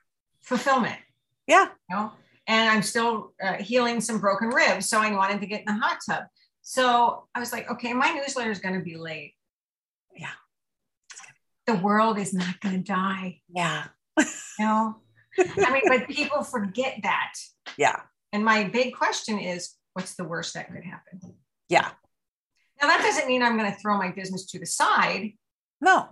fulfillment. 0.41 0.99
Yeah. 1.47 1.67
You 1.89 1.95
know? 1.95 2.11
And 2.47 2.69
I'm 2.69 2.83
still 2.83 3.33
uh, 3.43 3.53
healing 3.53 4.01
some 4.01 4.19
broken 4.19 4.49
ribs. 4.49 4.87
So 4.87 4.99
I 4.99 5.11
wanted 5.13 5.41
to 5.41 5.47
get 5.47 5.61
in 5.61 5.65
the 5.65 5.81
hot 5.81 5.97
tub. 6.07 6.25
So 6.67 7.27
I 7.35 7.39
was 7.39 7.53
like, 7.53 7.69
okay, 7.69 7.93
my 7.93 8.09
newsletter 8.09 8.49
is 8.49 8.57
going 8.57 8.73
to 8.73 8.83
be 8.83 8.97
late. 8.97 9.35
Yeah. 10.17 10.31
The 11.67 11.75
world 11.75 12.17
is 12.17 12.33
not 12.33 12.59
going 12.59 12.75
to 12.75 12.81
die. 12.81 13.41
Yeah. 13.47 13.85
you 14.17 14.25
know? 14.59 14.95
I 15.37 15.71
mean, 15.71 15.83
but 15.87 16.07
people 16.07 16.43
forget 16.43 17.01
that. 17.03 17.33
Yeah. 17.77 18.01
And 18.33 18.43
my 18.43 18.63
big 18.63 18.95
question 18.95 19.37
is 19.37 19.75
what's 19.93 20.15
the 20.15 20.23
worst 20.23 20.55
that 20.55 20.73
could 20.73 20.83
happen? 20.83 21.35
Yeah. 21.69 21.87
Now, 22.81 22.87
that 22.87 23.01
doesn't 23.03 23.27
mean 23.27 23.43
I'm 23.43 23.59
going 23.59 23.71
to 23.71 23.77
throw 23.77 23.99
my 23.99 24.09
business 24.09 24.47
to 24.47 24.59
the 24.59 24.65
side. 24.65 25.33
No. 25.81 26.09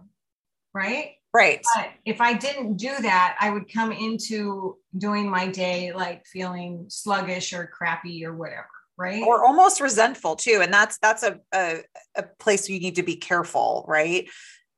Right. 0.72 1.14
Right. 1.34 1.64
But 1.76 1.90
if 2.06 2.22
I 2.22 2.34
didn't 2.34 2.78
do 2.78 2.96
that, 3.02 3.38
I 3.42 3.50
would 3.50 3.74
come 3.74 3.92
into 3.92 4.78
doing 4.96 5.28
my 5.28 5.48
day 5.48 5.94
like 5.94 6.28
feeling 6.28 6.86
sluggish 6.90 7.54
or 7.54 7.66
crappy 7.66 8.24
or 8.24 8.36
whatever 8.36 8.68
right? 8.98 9.24
Or 9.24 9.46
almost 9.46 9.82
resentful 9.82 10.36
too 10.36 10.60
and 10.62 10.74
that's 10.74 10.98
that's 11.00 11.24
a, 11.24 11.40
a, 11.54 11.80
a 12.16 12.24
place 12.40 12.70
you 12.70 12.80
need 12.80 12.96
to 12.96 13.04
be 13.04 13.16
careful 13.16 13.86
right? 13.88 14.28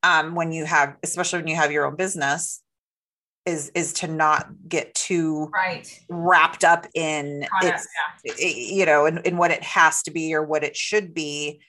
Um, 0.04 0.36
when 0.36 0.52
you 0.52 0.66
have 0.66 0.96
especially 1.04 1.40
when 1.40 1.48
you 1.48 1.56
have 1.56 1.72
your 1.72 1.86
own 1.86 1.96
business 1.96 2.62
is 3.46 3.70
is 3.76 3.94
to 3.94 4.08
not 4.08 4.48
get 4.68 4.94
too 4.96 5.50
right. 5.54 5.88
wrapped 6.10 6.64
up 6.64 6.88
in 6.96 7.46
Product, 7.50 7.88
its 8.24 8.40
yeah. 8.40 8.78
you 8.78 8.86
know 8.86 9.06
in, 9.06 9.20
in 9.20 9.38
what 9.38 9.52
it 9.52 9.64
has 9.64 10.02
to 10.04 10.12
be 10.12 10.34
or 10.34 10.44
what 10.44 10.64
it 10.64 10.76
should 10.76 11.14
be 11.14 11.62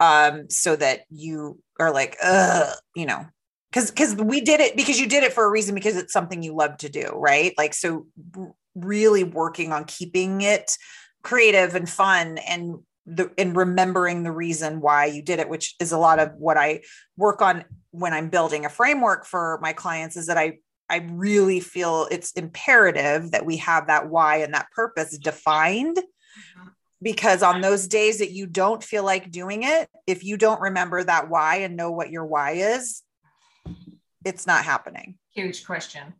um 0.00 0.48
so 0.48 0.74
that 0.76 1.00
you 1.10 1.60
are 1.78 1.92
like 1.92 2.16
uh 2.22 2.72
you 2.94 3.06
know? 3.06 3.26
Because 3.70 3.90
because 3.90 4.14
we 4.16 4.40
did 4.40 4.60
it 4.60 4.76
because 4.76 4.98
you 4.98 5.06
did 5.06 5.22
it 5.22 5.32
for 5.32 5.44
a 5.44 5.50
reason 5.50 5.74
because 5.74 5.96
it's 5.96 6.12
something 6.12 6.42
you 6.42 6.54
love 6.54 6.78
to 6.78 6.88
do 6.88 7.06
right? 7.14 7.52
Like 7.58 7.74
so 7.74 8.06
really 8.74 9.24
working 9.24 9.72
on 9.72 9.84
keeping 9.84 10.40
it 10.40 10.76
creative 11.28 11.74
and 11.74 11.90
fun 11.90 12.38
and 12.38 12.78
the 13.04 13.30
in 13.36 13.52
remembering 13.52 14.22
the 14.22 14.32
reason 14.32 14.80
why 14.80 15.04
you 15.04 15.20
did 15.20 15.38
it 15.38 15.50
which 15.50 15.74
is 15.78 15.92
a 15.92 15.98
lot 15.98 16.18
of 16.18 16.32
what 16.38 16.56
i 16.56 16.80
work 17.18 17.42
on 17.42 17.66
when 17.90 18.14
i'm 18.14 18.30
building 18.30 18.64
a 18.64 18.70
framework 18.70 19.26
for 19.26 19.58
my 19.60 19.74
clients 19.74 20.16
is 20.16 20.28
that 20.28 20.38
i 20.38 20.56
i 20.88 21.06
really 21.10 21.60
feel 21.60 22.08
it's 22.10 22.32
imperative 22.32 23.30
that 23.32 23.44
we 23.44 23.58
have 23.58 23.88
that 23.88 24.08
why 24.08 24.36
and 24.36 24.54
that 24.54 24.70
purpose 24.74 25.18
defined. 25.18 25.98
Mm-hmm. 25.98 26.68
because 27.02 27.42
on 27.42 27.60
those 27.60 27.88
days 27.88 28.20
that 28.20 28.30
you 28.30 28.46
don't 28.46 28.82
feel 28.82 29.04
like 29.04 29.30
doing 29.30 29.64
it 29.64 29.90
if 30.06 30.24
you 30.24 30.38
don't 30.38 30.62
remember 30.62 31.04
that 31.04 31.28
why 31.28 31.56
and 31.56 31.76
know 31.76 31.90
what 31.90 32.10
your 32.10 32.24
why 32.24 32.52
is 32.52 33.02
it's 34.24 34.46
not 34.46 34.64
happening. 34.64 35.16
Huge 35.34 35.64
question. 35.64 36.14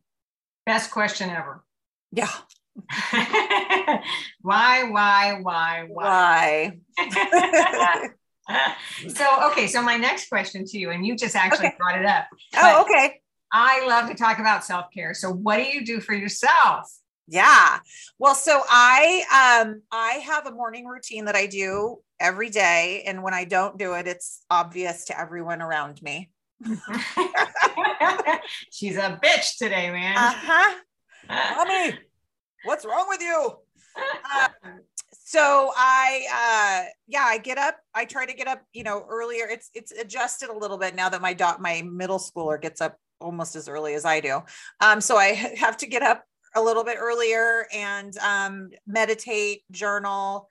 Best 0.67 0.91
question 0.91 1.31
ever. 1.31 1.65
Yeah 2.13 2.31
why, 4.43 4.85
why, 4.91 5.39
why, 5.41 5.87
why? 5.89 6.73
Why? 6.99 8.09
so, 9.09 9.51
okay. 9.51 9.67
So, 9.67 9.83
my 9.83 9.97
next 9.97 10.29
question 10.29 10.65
to 10.65 10.79
you, 10.79 10.91
and 10.91 11.07
you 11.07 11.17
just 11.17 11.37
actually 11.37 11.69
okay. 11.69 11.77
brought 11.79 11.99
it 11.99 12.07
up. 12.07 12.27
Oh, 12.57 12.83
okay. 12.83 13.21
I 13.53 13.87
love 13.87 14.09
to 14.11 14.15
talk 14.15 14.39
about 14.39 14.65
self 14.65 14.87
care. 14.93 15.15
So, 15.15 15.31
what 15.31 15.57
do 15.57 15.65
you 15.65 15.85
do 15.85 16.01
for 16.01 16.15
yourself? 16.15 16.91
Yeah. 17.29 17.81
Well, 18.19 18.35
so 18.35 18.63
I 18.69 19.61
um 19.63 19.83
I 19.93 20.13
have 20.13 20.47
a 20.47 20.51
morning 20.51 20.87
routine 20.87 21.27
that 21.27 21.37
I 21.37 21.47
do 21.47 21.99
every 22.19 22.49
day 22.49 23.03
and 23.07 23.23
when 23.23 23.35
I 23.35 23.45
don't 23.45 23.79
do 23.79 23.93
it 23.95 24.09
it's 24.09 24.45
obvious 24.51 25.05
to 25.07 25.21
everyone 25.21 25.61
around 25.61 26.03
me. 26.03 26.31
She's 28.73 28.97
a 28.97 29.21
bitch 29.23 29.59
today, 29.59 29.91
man. 29.91 30.17
Uh-huh. 30.17 30.75
Mommy, 31.29 31.99
what's 32.65 32.85
wrong 32.85 33.07
with 33.09 33.21
you? 33.21 33.53
Um, 33.97 34.81
so 35.11 35.73
I, 35.77 36.85
uh, 36.87 36.91
yeah, 37.07 37.25
I 37.25 37.39
get 37.39 37.59
up. 37.59 37.77
I 37.95 38.05
try 38.05 38.27
to 38.27 38.33
get 38.33 38.49
up, 38.49 38.63
you 38.73 38.85
know, 38.85 39.05
earlier. 39.09 39.47
It's 39.47 39.71
it's 39.75 39.93
adjusted 39.93 40.51
a 40.51 40.57
little 40.57 40.79
bit 40.79 40.95
now 40.95 41.09
that 41.09 41.21
my 41.21 41.35
dot 41.35 41.61
my 41.61 41.83
middle 41.83 42.19
schooler 42.19 42.61
gets 42.61 42.81
up 42.81 42.97
almost 43.21 43.57
as 43.57 43.69
early 43.69 43.95
as 43.95 44.05
I 44.05 44.21
do. 44.21 44.41
Um, 44.81 45.01
so 45.01 45.17
I 45.17 45.27
have 45.59 45.77
to 45.79 45.87
get 45.87 46.03
up 46.03 46.25
a 46.55 46.63
little 46.63 46.85
bit 46.85 46.97
earlier 46.99 47.67
and 47.75 48.17
um, 48.19 48.71
meditate, 48.87 49.63
journal, 49.71 50.49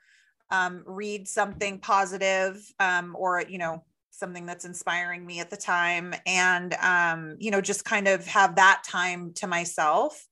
um, 0.51 0.83
read 0.85 1.27
something 1.27 1.79
positive, 1.79 2.61
um, 2.79 3.15
or 3.17 3.43
you 3.47 3.57
know, 3.57 3.83
something 4.11 4.45
that's 4.45 4.65
inspiring 4.65 5.25
me 5.25 5.39
at 5.39 5.49
the 5.49 5.57
time, 5.57 6.13
and 6.25 6.73
um, 6.75 7.35
you 7.39 7.51
know, 7.51 7.61
just 7.61 7.85
kind 7.85 8.07
of 8.07 8.25
have 8.27 8.55
that 8.55 8.83
time 8.85 9.33
to 9.35 9.47
myself 9.47 10.26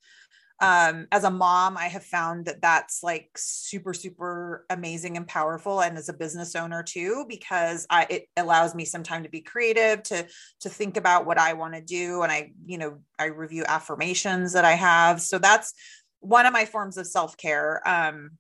um, 0.61 1.07
as 1.11 1.23
a 1.23 1.31
mom 1.31 1.77
i 1.77 1.85
have 1.85 2.03
found 2.03 2.45
that 2.45 2.61
that's 2.61 3.03
like 3.03 3.29
super 3.35 3.93
super 3.93 4.65
amazing 4.69 5.17
and 5.17 5.27
powerful 5.27 5.81
and 5.81 5.97
as 5.97 6.09
a 6.09 6.13
business 6.13 6.55
owner 6.55 6.81
too 6.81 7.25
because 7.27 7.85
i 7.89 8.05
it 8.09 8.27
allows 8.37 8.73
me 8.73 8.85
some 8.85 9.03
time 9.03 9.23
to 9.23 9.29
be 9.29 9.41
creative 9.41 10.01
to 10.03 10.25
to 10.61 10.69
think 10.69 10.97
about 10.97 11.25
what 11.25 11.37
i 11.37 11.53
want 11.53 11.73
to 11.73 11.81
do 11.81 12.21
and 12.21 12.31
i 12.31 12.51
you 12.65 12.77
know 12.77 12.99
i 13.19 13.25
review 13.25 13.63
affirmations 13.67 14.53
that 14.53 14.65
i 14.65 14.73
have. 14.73 15.21
So 15.21 15.37
that's 15.39 15.73
one 16.19 16.45
of 16.45 16.53
my 16.53 16.65
forms 16.65 16.97
of 16.97 17.05
self-care 17.05 17.81
um 17.87 18.31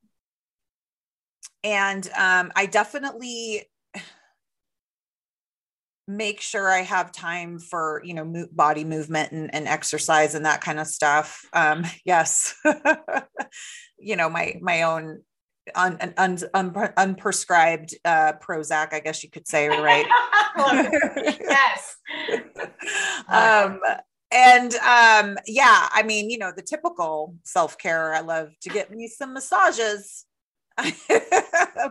and 1.65 2.07
um, 2.15 2.51
I 2.55 2.67
definitely 2.67 3.63
make 6.07 6.39
sure 6.39 6.69
I 6.69 6.81
have 6.81 7.11
time 7.11 7.59
for 7.59 8.01
you 8.03 8.13
know 8.13 8.25
mo- 8.25 8.47
body 8.51 8.83
movement 8.83 9.31
and, 9.31 9.53
and, 9.53 9.67
exercise 9.67 10.35
and 10.35 10.45
that 10.45 10.61
kind 10.61 10.79
of 10.79 10.87
stuff. 10.87 11.45
Um, 11.53 11.83
yes, 12.05 12.55
you 13.99 14.15
know 14.15 14.29
my 14.29 14.55
my 14.61 14.83
own 14.83 15.21
un, 15.73 15.97
un, 16.17 16.37
un, 16.53 16.71
unprescribed 16.71 17.95
uh, 18.05 18.33
Prozac, 18.33 18.93
I 18.93 18.99
guess 18.99 19.23
you 19.23 19.29
could 19.31 19.47
say, 19.47 19.67
right? 19.81 20.05
yes. 20.57 21.97
um, 23.27 23.79
and 24.31 24.75
um, 24.75 25.37
yeah, 25.47 25.89
I 25.91 26.03
mean, 26.05 26.29
you 26.29 26.37
know, 26.37 26.51
the 26.55 26.61
typical 26.61 27.35
self 27.43 27.77
care. 27.77 28.13
I 28.13 28.19
love 28.19 28.49
to 28.61 28.69
get 28.69 28.91
me 28.91 29.07
some 29.07 29.33
massages, 29.33 30.25
but 30.77 30.93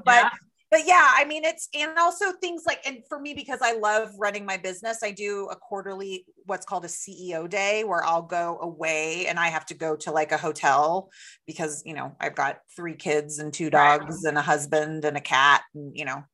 yeah 0.07 0.31
but 0.75 0.89
yeah, 0.89 1.09
I 1.15 1.25
mean, 1.25 1.45
it's 1.45 1.69
and 1.73 1.97
also 2.01 2.33
things 2.33 2.65
like, 2.67 2.81
and 2.85 2.99
for 3.09 3.21
me, 3.21 3.33
because 3.33 3.61
I 3.63 3.75
love 3.75 4.11
running 4.19 4.45
my 4.45 4.57
business, 4.57 5.05
I 5.05 5.13
do 5.13 5.47
a 5.53 5.55
quarterly, 5.55 6.27
what's 6.47 6.67
called 6.67 6.85
a 6.85 6.89
CEO 6.89 7.49
day, 7.49 7.85
where 7.85 8.03
I'll 8.03 8.23
go 8.23 8.59
away 8.61 9.29
and 9.29 9.39
I 9.39 9.51
have 9.51 9.65
to 9.67 9.75
go 9.75 9.95
to 9.95 10.11
like 10.11 10.33
a 10.33 10.37
hotel 10.37 11.11
because, 11.47 11.85
you 11.87 11.95
know, 11.95 12.17
I've 12.19 12.35
got 12.35 12.59
three 12.75 12.97
kids 12.97 13.39
and 13.39 13.53
two 13.53 13.71
dogs 13.71 14.25
and 14.25 14.37
a 14.37 14.43
husband 14.43 15.05
and 15.05 15.17
a 15.17 15.21
cat, 15.21 15.63
and, 15.77 15.97
you 15.97 16.07
know, 16.07 16.25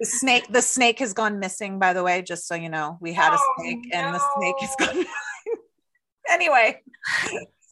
the 0.00 0.06
snake, 0.06 0.46
the 0.48 0.62
snake 0.62 1.00
has 1.00 1.12
gone 1.12 1.38
missing, 1.38 1.78
by 1.78 1.92
the 1.92 2.02
way, 2.02 2.22
just 2.22 2.48
so 2.48 2.54
you 2.54 2.70
know, 2.70 2.96
we 3.02 3.12
had 3.12 3.34
a 3.34 3.38
oh, 3.38 3.54
snake 3.58 3.80
no. 3.92 3.98
and 3.98 4.14
the 4.14 4.22
snake 4.38 4.54
is 4.62 4.74
gone. 4.78 5.04
anyway, 6.30 6.80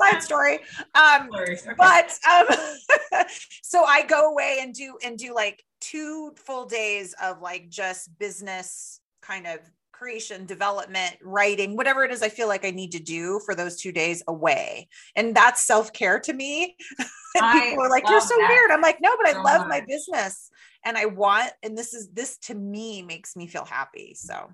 side 0.01 0.23
story. 0.23 0.61
Um, 0.95 1.29
okay. 1.35 1.57
but 1.77 2.19
um, 2.29 3.27
so 3.63 3.85
I 3.85 4.05
go 4.07 4.31
away 4.31 4.59
and 4.61 4.75
do 4.75 4.97
and 5.05 5.19
do 5.19 5.35
like 5.35 5.65
two 5.81 6.33
full 6.37 6.67
days 6.67 7.15
of 7.23 7.41
like 7.41 7.69
just 7.69 8.17
business 8.19 9.01
kind 9.21 9.47
of 9.47 9.61
creation, 10.03 10.47
development, 10.47 11.17
writing, 11.23 11.77
whatever 11.77 12.03
it 12.03 12.11
is 12.11 12.23
I 12.23 12.29
feel 12.29 12.49
like 12.49 12.65
I 12.65 12.73
need 12.73 12.91
to 12.93 12.99
do 12.99 13.41
for 13.45 13.55
those 13.55 13.77
two 13.77 13.93
days 13.93 14.21
away. 14.27 14.89
And 15.15 15.33
that's 15.33 15.65
self 15.65 15.93
care 15.93 16.19
to 16.21 16.33
me. 16.33 16.77
people 16.99 17.85
are 17.85 17.89
like, 17.89 18.09
you're 18.09 18.21
so 18.21 18.37
that. 18.37 18.49
weird. 18.49 18.73
I'm 18.73 18.81
like, 18.81 19.01
no, 19.01 19.11
but 19.17 19.29
I 19.29 19.33
so 19.35 19.43
love 19.43 19.61
much. 19.61 19.69
my 19.69 19.81
business 19.87 20.51
and 20.85 20.99
I 20.99 21.07
want, 21.07 21.53
and 21.63 21.79
this 21.79 21.95
is, 21.95 22.09
this 22.11 22.37
to 22.39 22.55
me 22.55 23.03
makes 23.03 23.37
me 23.37 23.47
feel 23.47 23.65
happy. 23.65 24.15
So 24.15 24.51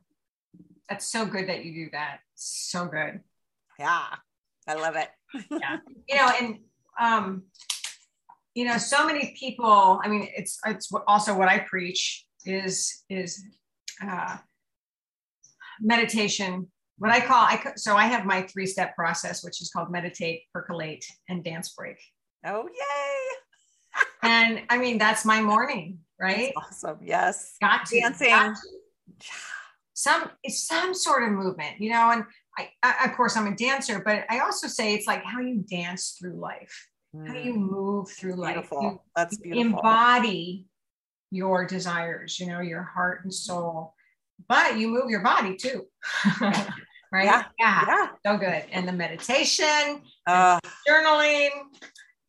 that's 0.86 1.06
so 1.06 1.24
good 1.24 1.48
that 1.48 1.64
you 1.64 1.86
do 1.86 1.90
that. 1.92 2.18
So 2.34 2.84
good. 2.84 3.20
Yeah. 3.78 4.04
I 4.66 4.74
love 4.74 4.96
it. 4.96 5.08
Yeah. 5.50 5.76
You 6.08 6.16
know, 6.16 6.32
and 6.40 6.58
um, 7.00 7.42
you 8.54 8.64
know, 8.64 8.78
so 8.78 9.06
many 9.06 9.34
people. 9.38 10.00
I 10.02 10.08
mean, 10.08 10.28
it's 10.36 10.58
it's 10.66 10.90
also 11.06 11.36
what 11.36 11.48
I 11.48 11.60
preach 11.60 12.26
is 12.44 13.04
is 13.08 13.44
uh, 14.02 14.36
meditation. 15.80 16.68
What 16.98 17.12
I 17.12 17.20
call 17.20 17.36
I 17.36 17.72
so 17.76 17.96
I 17.96 18.06
have 18.06 18.24
my 18.24 18.42
three 18.42 18.66
step 18.66 18.96
process, 18.96 19.44
which 19.44 19.62
is 19.62 19.70
called 19.70 19.90
meditate, 19.90 20.42
percolate, 20.52 21.04
and 21.28 21.44
dance 21.44 21.74
break. 21.74 21.98
Oh 22.44 22.68
yay! 22.68 24.02
and 24.22 24.62
I 24.68 24.78
mean, 24.78 24.98
that's 24.98 25.24
my 25.24 25.40
morning, 25.40 25.98
right? 26.20 26.52
That's 26.56 26.84
awesome. 26.84 26.98
Yes. 27.02 27.54
Got 27.60 27.86
to 27.86 28.00
dancing. 28.00 28.28
Got 28.28 28.56
to. 28.56 29.26
Some 29.94 30.30
it's 30.42 30.66
some 30.66 30.94
sort 30.94 31.24
of 31.24 31.30
movement, 31.30 31.80
you 31.80 31.90
know, 31.90 32.10
and 32.10 32.24
I, 32.58 32.70
I, 32.82 33.04
of 33.06 33.16
course, 33.16 33.36
I'm 33.36 33.46
a 33.46 33.54
dancer, 33.54 34.02
but 34.04 34.24
I 34.28 34.40
also 34.40 34.66
say 34.66 34.94
it's 34.94 35.06
like 35.06 35.24
how 35.24 35.40
you 35.40 35.64
dance 35.70 36.16
through 36.18 36.34
life, 36.40 36.88
mm. 37.14 37.26
how 37.26 37.34
you 37.34 37.54
mm. 37.54 37.70
move 37.70 38.10
through 38.10 38.36
beautiful. 38.36 38.82
life. 38.82 38.92
You, 38.92 39.00
That's 39.14 39.36
beautiful. 39.38 39.78
Embody 39.78 40.66
your 41.30 41.66
desires, 41.66 42.40
you 42.40 42.46
know, 42.46 42.60
your 42.60 42.82
heart 42.82 43.20
and 43.24 43.32
soul, 43.32 43.94
but 44.48 44.78
you 44.78 44.88
move 44.88 45.10
your 45.10 45.22
body 45.22 45.56
too. 45.56 45.86
right? 46.40 47.24
Yeah. 47.24 47.44
yeah. 47.58 47.84
yeah. 47.86 48.08
So 48.26 48.38
good. 48.38 48.64
And 48.72 48.88
the 48.88 48.92
meditation, 48.92 50.02
uh, 50.26 50.58
journaling. 50.88 51.50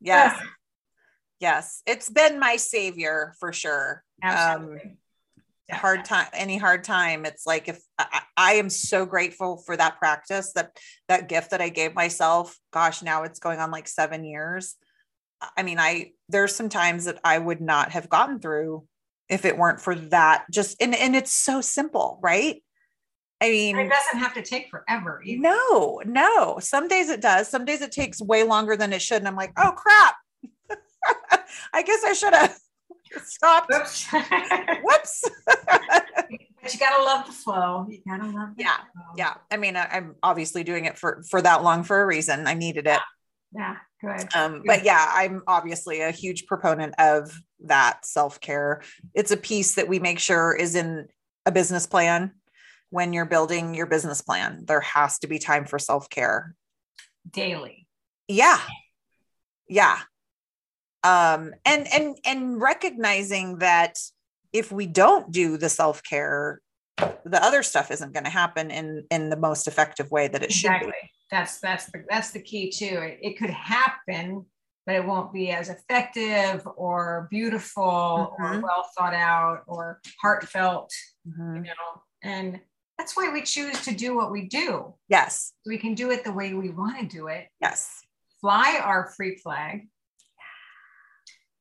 Yes. 0.01 0.39
yes. 1.39 1.81
It's 1.85 2.09
been 2.09 2.39
my 2.39 2.55
savior 2.55 3.33
for 3.39 3.51
sure. 3.51 4.03
Absolutely. 4.21 4.81
Um, 4.81 4.97
hard 5.71 6.05
time 6.05 6.27
any 6.33 6.57
hard 6.57 6.83
time 6.83 7.25
it's 7.25 7.45
like 7.45 7.67
if 7.67 7.79
I, 7.97 8.21
I, 8.35 8.53
am 8.53 8.69
so 8.69 9.05
grateful 9.05 9.57
for 9.57 9.75
that 9.77 9.97
practice 9.99 10.53
that 10.53 10.77
that 11.07 11.29
gift 11.29 11.51
that 11.51 11.61
i 11.61 11.69
gave 11.69 11.93
myself 11.93 12.57
gosh 12.71 13.01
now 13.01 13.23
it's 13.23 13.39
going 13.39 13.59
on 13.59 13.71
like 13.71 13.87
seven 13.87 14.23
years. 14.23 14.75
I 15.55 15.63
mean 15.63 15.79
i 15.79 16.11
there's 16.27 16.55
some 16.55 16.69
times 16.69 17.05
that 17.05 17.19
i 17.23 17.37
would 17.37 17.61
not 17.61 17.91
have 17.91 18.09
gotten 18.09 18.39
through 18.39 18.85
if 19.29 19.45
it 19.45 19.57
weren't 19.57 19.81
for 19.81 19.95
that 19.95 20.45
just 20.51 20.81
and, 20.81 20.95
and 20.95 21.15
it's 21.15 21.31
so 21.31 21.61
simple 21.61 22.19
right? 22.21 22.63
I 23.41 23.49
mean 23.49 23.77
it 23.77 23.89
doesn't 23.89 24.19
have 24.19 24.33
to 24.33 24.41
take 24.41 24.69
forever 24.69 25.21
either. 25.23 25.41
no 25.41 26.01
no. 26.05 26.59
Some 26.59 26.87
days 26.87 27.09
it 27.09 27.21
does. 27.21 27.47
Some 27.47 27.63
days 27.63 27.81
it 27.81 27.91
takes 27.91 28.21
way 28.21 28.43
longer 28.43 28.75
than 28.75 28.91
it 28.91 29.01
should 29.01 29.17
and 29.17 29.27
i'm 29.27 29.35
like 29.35 29.53
oh 29.57 29.71
crap. 29.71 30.15
I 31.73 31.83
guess 31.83 32.03
i 32.03 32.13
should 32.13 32.33
have 32.33 32.59
Stop. 33.23 33.67
Whoops. 33.69 34.07
Whoops. 34.83 35.29
but 35.45 36.73
you 36.73 36.79
gotta 36.79 37.03
love 37.03 37.25
the 37.25 37.31
flow. 37.31 37.87
You 37.89 37.99
gotta 38.07 38.29
love. 38.29 38.49
yeah, 38.57 38.77
flow. 38.93 39.03
yeah. 39.17 39.35
I 39.51 39.57
mean, 39.57 39.75
I, 39.75 39.97
am 39.97 40.15
obviously 40.21 40.63
doing 40.63 40.85
it 40.85 40.97
for 40.97 41.23
for 41.29 41.41
that 41.41 41.63
long 41.63 41.83
for 41.83 42.01
a 42.01 42.05
reason. 42.05 42.47
I 42.47 42.53
needed 42.53 42.87
it. 42.87 42.99
Yeah, 43.53 43.77
good. 44.01 44.27
Um, 44.35 44.53
good. 44.53 44.63
but 44.65 44.83
yeah, 44.83 45.11
I'm 45.13 45.41
obviously 45.47 46.01
a 46.01 46.11
huge 46.11 46.45
proponent 46.45 46.95
of 46.99 47.35
that 47.65 48.05
self 48.05 48.39
care. 48.39 48.81
It's 49.13 49.31
a 49.31 49.37
piece 49.37 49.75
that 49.75 49.87
we 49.87 49.99
make 49.99 50.19
sure 50.19 50.55
is 50.55 50.75
in 50.75 51.07
a 51.45 51.51
business 51.51 51.87
plan. 51.87 52.33
When 52.91 53.13
you're 53.13 53.25
building 53.25 53.75
your 53.75 53.85
business 53.85 54.21
plan, 54.21 54.63
there 54.65 54.81
has 54.81 55.19
to 55.19 55.27
be 55.27 55.37
time 55.37 55.65
for 55.65 55.77
self 55.79 56.09
care 56.09 56.55
daily. 57.31 57.87
Yeah, 58.27 58.59
yeah 59.67 59.99
um 61.03 61.53
and 61.65 61.87
and 61.93 62.17
and 62.25 62.61
recognizing 62.61 63.59
that 63.59 63.97
if 64.51 64.71
we 64.71 64.85
don't 64.85 65.31
do 65.31 65.57
the 65.57 65.69
self-care 65.69 66.61
the 66.97 67.43
other 67.43 67.63
stuff 67.63 67.91
isn't 67.91 68.13
going 68.13 68.25
to 68.25 68.29
happen 68.29 68.71
in 68.71 69.05
in 69.09 69.29
the 69.29 69.37
most 69.37 69.67
effective 69.67 70.11
way 70.11 70.27
that 70.27 70.43
it 70.43 70.49
exactly. 70.49 70.87
should 70.87 70.91
be. 70.91 71.11
That's 71.31 71.59
that's 71.59 71.85
the 71.85 72.03
that's 72.09 72.31
the 72.31 72.41
key 72.41 72.69
too. 72.69 72.85
It, 72.85 73.19
it 73.21 73.37
could 73.37 73.49
happen 73.49 74.45
but 74.85 74.95
it 74.95 75.05
won't 75.05 75.31
be 75.31 75.51
as 75.51 75.69
effective 75.69 76.67
or 76.75 77.27
beautiful 77.29 78.35
mm-hmm. 78.39 78.43
or 78.43 78.59
well 78.61 78.89
thought 78.97 79.13
out 79.13 79.61
or 79.67 80.01
heartfelt 80.19 80.91
mm-hmm. 81.27 81.57
you 81.57 81.61
know 81.61 82.01
and 82.23 82.59
that's 82.97 83.15
why 83.15 83.29
we 83.31 83.41
choose 83.43 83.81
to 83.85 83.93
do 83.95 84.13
what 84.13 84.29
we 84.29 84.45
do. 84.47 84.93
Yes. 85.07 85.53
We 85.65 85.77
can 85.77 85.93
do 85.93 86.11
it 86.11 86.25
the 86.25 86.33
way 86.33 86.53
we 86.53 86.69
want 86.69 86.99
to 86.99 87.05
do 87.05 87.27
it. 87.27 87.47
Yes. 87.61 88.01
Fly 88.41 88.77
our 88.83 89.13
free 89.15 89.37
flag 89.37 89.87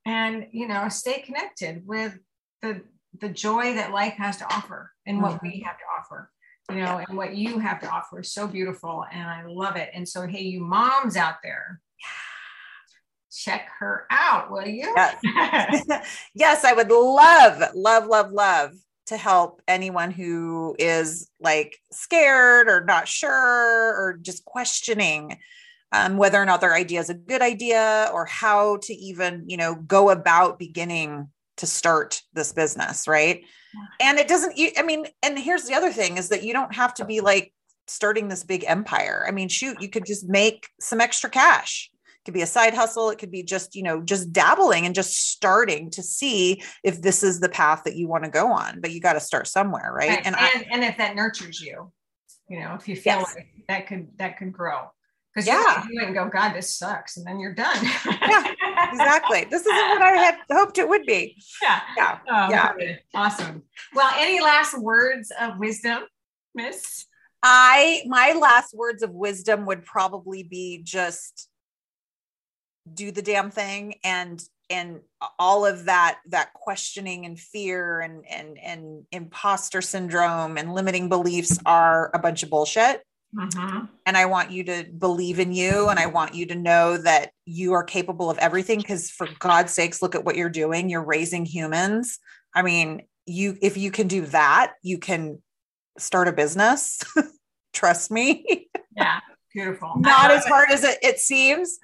and 0.08 0.46
you 0.52 0.66
know 0.66 0.88
stay 0.88 1.20
connected 1.20 1.86
with 1.86 2.18
the 2.62 2.80
the 3.20 3.28
joy 3.28 3.74
that 3.74 3.92
life 3.92 4.14
has 4.14 4.38
to 4.38 4.44
offer 4.54 4.90
and 5.06 5.20
what 5.20 5.32
mm-hmm. 5.32 5.48
we 5.48 5.60
have 5.60 5.76
to 5.76 5.84
offer 5.98 6.30
you 6.70 6.82
know 6.82 7.02
and 7.06 7.16
what 7.16 7.36
you 7.36 7.58
have 7.58 7.80
to 7.80 7.88
offer 7.88 8.20
is 8.20 8.32
so 8.32 8.46
beautiful 8.46 9.04
and 9.12 9.28
i 9.28 9.44
love 9.46 9.76
it. 9.76 9.90
And 9.94 10.08
so 10.08 10.26
hey 10.26 10.42
you 10.42 10.60
moms 10.60 11.16
out 11.16 11.36
there 11.42 11.80
check 13.30 13.68
her 13.78 14.06
out 14.10 14.50
will 14.50 14.66
you? 14.66 14.92
Yes, 14.96 15.84
yes 16.34 16.64
i 16.64 16.72
would 16.72 16.90
love 16.90 17.62
love 17.74 18.06
love 18.06 18.32
love 18.32 18.72
to 19.06 19.16
help 19.16 19.62
anyone 19.68 20.10
who 20.10 20.74
is 20.78 21.30
like 21.40 21.78
scared 21.92 22.68
or 22.68 22.84
not 22.84 23.08
sure 23.08 23.32
or 23.32 24.18
just 24.20 24.44
questioning 24.44 25.38
um, 25.92 26.16
whether 26.16 26.40
or 26.40 26.44
not 26.44 26.60
their 26.60 26.74
idea 26.74 27.00
is 27.00 27.10
a 27.10 27.14
good 27.14 27.42
idea 27.42 28.10
or 28.12 28.26
how 28.26 28.76
to 28.78 28.94
even 28.94 29.44
you 29.46 29.56
know 29.56 29.74
go 29.74 30.10
about 30.10 30.58
beginning 30.58 31.28
to 31.56 31.66
start 31.66 32.22
this 32.34 32.52
business 32.52 33.08
right? 33.08 33.42
And 34.00 34.18
it 34.18 34.28
doesn't 34.28 34.58
i 34.78 34.82
mean 34.82 35.06
and 35.22 35.38
here's 35.38 35.64
the 35.64 35.74
other 35.74 35.92
thing 35.92 36.16
is 36.16 36.30
that 36.30 36.42
you 36.42 36.52
don't 36.52 36.74
have 36.74 36.94
to 36.94 37.04
be 37.04 37.20
like 37.20 37.52
starting 37.86 38.28
this 38.28 38.44
big 38.44 38.64
empire. 38.66 39.24
I 39.26 39.30
mean 39.30 39.48
shoot 39.48 39.80
you 39.80 39.88
could 39.88 40.06
just 40.06 40.28
make 40.28 40.68
some 40.80 41.00
extra 41.00 41.30
cash. 41.30 41.90
It 41.92 42.24
could 42.24 42.34
be 42.34 42.42
a 42.42 42.46
side 42.46 42.74
hustle. 42.74 43.10
It 43.10 43.18
could 43.18 43.30
be 43.30 43.42
just 43.42 43.74
you 43.74 43.82
know 43.82 44.02
just 44.02 44.32
dabbling 44.32 44.86
and 44.86 44.94
just 44.94 45.30
starting 45.30 45.90
to 45.90 46.02
see 46.02 46.62
if 46.84 47.02
this 47.02 47.22
is 47.22 47.40
the 47.40 47.48
path 47.48 47.82
that 47.84 47.96
you 47.96 48.08
want 48.08 48.24
to 48.24 48.30
go 48.30 48.52
on 48.52 48.80
but 48.80 48.92
you 48.92 49.00
got 49.00 49.14
to 49.14 49.20
start 49.20 49.46
somewhere 49.46 49.92
right, 49.92 50.10
right. 50.10 50.18
And, 50.24 50.36
and, 50.36 50.36
I, 50.36 50.66
and 50.70 50.84
if 50.84 50.98
that 50.98 51.16
nurtures 51.16 51.60
you 51.60 51.92
you 52.48 52.60
know 52.60 52.74
if 52.74 52.88
you 52.88 52.96
feel 52.96 53.18
yes. 53.18 53.34
like 53.34 53.48
that 53.68 53.86
could 53.86 54.08
that 54.18 54.38
could 54.38 54.52
grow 54.52 54.88
because 55.44 55.64
yeah. 55.64 55.84
you 55.84 56.00
do 56.00 56.02
it 56.02 56.06
and 56.06 56.14
go, 56.14 56.28
God, 56.28 56.52
this 56.52 56.74
sucks, 56.74 57.16
and 57.16 57.26
then 57.26 57.38
you're 57.38 57.54
done. 57.54 57.76
yeah, 58.06 58.44
exactly. 58.90 59.44
This 59.44 59.62
isn't 59.62 59.88
what 59.88 60.02
I 60.02 60.16
had 60.16 60.36
hoped 60.50 60.78
it 60.78 60.88
would 60.88 61.06
be. 61.06 61.36
Yeah, 61.62 61.80
yeah, 61.96 62.18
oh, 62.28 62.50
yeah. 62.50 62.96
Awesome. 63.14 63.64
Well, 63.94 64.10
any 64.16 64.40
last 64.40 64.78
words 64.78 65.32
of 65.40 65.58
wisdom, 65.58 66.02
Miss? 66.54 67.06
I 67.42 68.02
my 68.06 68.32
last 68.40 68.74
words 68.74 69.02
of 69.02 69.10
wisdom 69.10 69.66
would 69.66 69.84
probably 69.84 70.42
be 70.42 70.82
just 70.82 71.48
do 72.92 73.10
the 73.10 73.22
damn 73.22 73.50
thing 73.50 73.96
and 74.04 74.42
and 74.70 75.00
all 75.38 75.66
of 75.66 75.86
that 75.86 76.20
that 76.28 76.52
questioning 76.52 77.26
and 77.26 77.38
fear 77.38 78.00
and 78.00 78.24
and 78.28 78.58
and 78.58 79.04
imposter 79.12 79.80
syndrome 79.82 80.56
and 80.56 80.74
limiting 80.74 81.08
beliefs 81.08 81.58
are 81.66 82.10
a 82.14 82.18
bunch 82.18 82.42
of 82.42 82.50
bullshit 82.50 83.02
mm-hmm. 83.34 83.84
and 84.06 84.16
i 84.16 84.24
want 84.24 84.50
you 84.50 84.64
to 84.64 84.84
believe 84.98 85.38
in 85.38 85.52
you 85.52 85.88
and 85.88 85.98
i 85.98 86.06
want 86.06 86.34
you 86.34 86.46
to 86.46 86.54
know 86.54 86.96
that 86.96 87.30
you 87.44 87.72
are 87.72 87.84
capable 87.84 88.30
of 88.30 88.38
everything 88.38 88.78
because 88.78 89.10
for 89.10 89.28
god's 89.38 89.72
sakes 89.72 90.02
look 90.02 90.14
at 90.14 90.24
what 90.24 90.36
you're 90.36 90.48
doing. 90.48 90.88
You're 90.88 91.04
raising 91.04 91.44
humans. 91.44 92.18
I 92.54 92.62
mean 92.62 93.02
you 93.26 93.56
if 93.60 93.76
you 93.76 93.90
can 93.90 94.08
do 94.08 94.26
that 94.26 94.74
you 94.82 94.98
can 94.98 95.42
start 95.98 96.28
a 96.28 96.32
business. 96.32 97.00
Trust 97.72 98.10
me. 98.10 98.68
Yeah 98.96 99.20
beautiful. 99.54 99.94
Not 99.96 100.30
as 100.30 100.44
hard 100.44 100.70
as 100.70 100.84
it, 100.84 100.98
it 101.02 101.18
seems. 101.18 101.78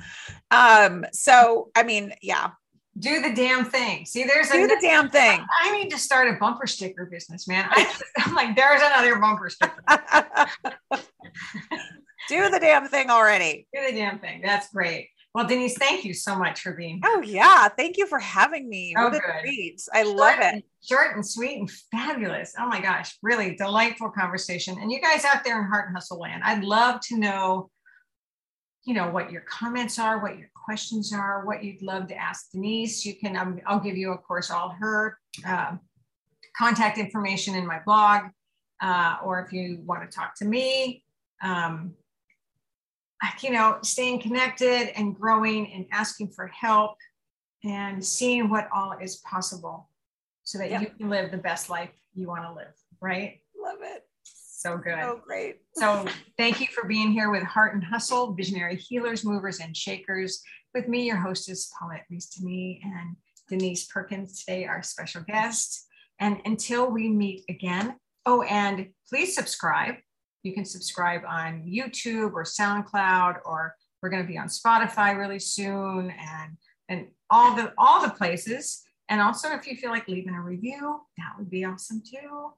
Um 0.51 1.05
so 1.13 1.71
i 1.75 1.83
mean 1.83 2.15
yeah 2.23 2.51
do 2.99 3.21
the 3.21 3.33
damn 3.35 3.65
thing. 3.65 4.07
See, 4.07 4.25
there's 4.25 4.51
do 4.51 4.67
the 4.67 4.79
damn 4.81 5.11
thing. 5.11 5.45
I 5.63 5.73
need 5.77 5.91
to 5.91 5.99
start 5.99 6.29
a 6.29 6.35
bumper 6.39 6.67
sticker 6.67 7.07
business, 7.07 7.49
man. 7.49 7.67
I, 7.71 7.93
am 8.27 8.35
like, 8.35 8.55
there's 8.57 8.81
another 8.83 9.19
bumper 9.19 9.51
sticker. 9.51 9.83
do 12.29 12.51
the 12.51 12.61
damn 12.61 12.87
thing 12.87 13.11
already. 13.11 13.67
Do 13.75 13.81
the 13.87 13.93
damn 13.93 14.21
thing. 14.21 14.43
That's 14.45 14.71
great. 14.73 15.09
Well, 15.35 15.49
Denise, 15.49 15.77
thank 15.77 16.05
you 16.05 16.15
so 16.15 16.37
much 16.37 16.61
for 16.61 16.75
being 16.75 17.01
here. 17.03 17.13
Oh 17.13 17.21
yeah, 17.23 17.67
thank 17.69 17.97
you 17.97 18.07
for 18.07 18.21
having 18.21 18.69
me. 18.69 18.95
Oh, 18.97 19.09
what 19.09 19.15
good. 19.15 19.23
I 19.93 20.05
short 20.05 20.17
love 20.17 20.39
it. 20.41 20.65
Short 20.81 21.17
and 21.17 21.27
sweet 21.27 21.59
and 21.59 21.69
fabulous. 21.91 22.55
Oh 22.57 22.69
my 22.69 22.81
gosh, 22.81 23.19
really 23.21 23.57
delightful 23.57 24.11
conversation. 24.11 24.79
And 24.81 24.93
you 24.93 25.01
guys 25.01 25.25
out 25.25 25.43
there 25.43 25.61
in 25.61 25.67
Heart 25.67 25.89
and 25.89 25.97
Hustle 25.97 26.21
Land, 26.21 26.45
I'd 26.45 26.63
love 26.63 27.01
to 27.09 27.19
know, 27.19 27.69
you 28.85 28.95
know, 28.95 29.11
what 29.11 29.33
your 29.33 29.41
comments 29.41 29.99
are, 29.99 30.23
what 30.23 30.39
your 30.39 30.51
questions 30.65 31.13
are, 31.13 31.45
what 31.45 31.63
you'd 31.63 31.83
love 31.83 32.09
to 32.09 32.17
ask 32.17 32.51
Denise. 32.53 33.05
You 33.05 33.15
can, 33.15 33.37
um, 33.37 33.61
I'll 33.67 33.81
give 33.81 33.97
you, 33.97 34.13
of 34.13 34.23
course, 34.23 34.51
all 34.51 34.71
her 34.71 35.19
uh, 35.47 35.77
contact 36.57 36.99
information 36.99 37.55
in 37.55 37.67
my 37.67 37.81
blog, 37.85 38.23
uh, 38.81 39.17
or 39.25 39.41
if 39.41 39.53
you 39.53 39.81
want 39.85 40.09
to 40.09 40.15
talk 40.15 40.35
to 40.37 40.45
me. 40.45 41.05
Um, 41.43 41.95
you 43.43 43.51
know, 43.51 43.79
staying 43.83 44.21
connected 44.21 44.93
and 44.99 45.15
growing 45.15 45.73
and 45.73 45.87
asking 45.93 46.29
for 46.29 46.47
help 46.49 46.97
and 47.65 48.05
seeing 48.05 48.51
what 48.51 48.69
all 48.75 48.93
is 49.01 49.17
possible 49.17 49.89
so 50.43 50.59
that 50.59 50.71
yep. 50.71 50.83
you 50.83 50.89
can 50.89 51.09
live 51.09 51.31
the 51.31 51.39
best 51.39 51.71
life 51.71 51.91
you 52.15 52.27
want 52.27 52.45
to 52.45 52.53
live, 52.53 52.75
right? 53.01 53.41
Love 53.61 53.79
it. 53.81 54.07
So 54.65 54.79
good. 54.79 54.99
Oh, 54.99 55.21
great. 55.25 55.57
so 55.75 56.07
thank 56.39 56.61
you 56.61 56.69
for 56.69 56.87
being 56.87 57.13
here 57.13 57.31
with 57.31 57.43
Heart 57.43 57.75
and 57.75 57.85
Hustle, 57.85 58.33
Visionary 58.33 58.77
Healers, 58.77 59.25
Movers, 59.25 59.61
and 59.61 59.77
Shakers. 59.77 60.43
With 60.75 60.89
me, 60.89 61.07
your 61.07 61.17
hostess, 61.17 61.71
Paulette 61.79 62.05
Reese 62.11 62.31
to 62.31 62.45
me 62.45 62.81
and 62.83 63.17
Denise 63.49 63.87
Perkins, 63.87 64.45
today, 64.45 64.65
our 64.67 64.83
special 64.83 65.23
guest. 65.23 65.87
And 66.19 66.41
until 66.45 66.91
we 66.91 67.09
meet 67.09 67.45
again, 67.49 67.97
oh, 68.27 68.43
and 68.43 68.89
please 69.09 69.35
subscribe 69.35 69.97
you 70.45 70.53
can 70.53 70.65
subscribe 70.65 71.23
on 71.27 71.63
YouTube 71.67 72.35
or 72.35 72.45
SoundCloud, 72.45 73.39
or 73.45 73.75
we're 74.03 74.11
going 74.11 74.23
to 74.23 74.29
be 74.29 74.39
on 74.39 74.49
Spotify 74.49 75.17
really 75.17 75.41
soon, 75.41 76.11
and 76.11 76.57
and 76.89 77.09
all 77.31 77.57
the 77.57 77.73
all 77.79 78.03
the 78.03 78.11
places. 78.11 78.83
And 79.09 79.21
also, 79.21 79.53
if 79.53 79.67
you 79.67 79.77
feel 79.77 79.91
like 79.91 80.07
leaving 80.07 80.35
a 80.35 80.41
review, 80.41 81.01
that 81.17 81.33
would 81.39 81.51
be 81.51 81.65
awesome 81.65 82.03
too. 82.03 82.53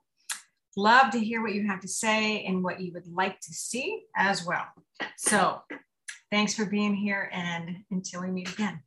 Love 0.76 1.10
to 1.10 1.18
hear 1.18 1.42
what 1.42 1.54
you 1.54 1.66
have 1.66 1.80
to 1.80 1.88
say 1.88 2.44
and 2.44 2.62
what 2.62 2.80
you 2.80 2.92
would 2.92 3.06
like 3.08 3.40
to 3.40 3.52
see 3.52 4.02
as 4.14 4.44
well. 4.44 4.66
So, 5.16 5.62
thanks 6.30 6.54
for 6.54 6.66
being 6.66 6.94
here, 6.94 7.30
and 7.32 7.78
until 7.90 8.20
we 8.20 8.28
meet 8.28 8.52
again. 8.52 8.82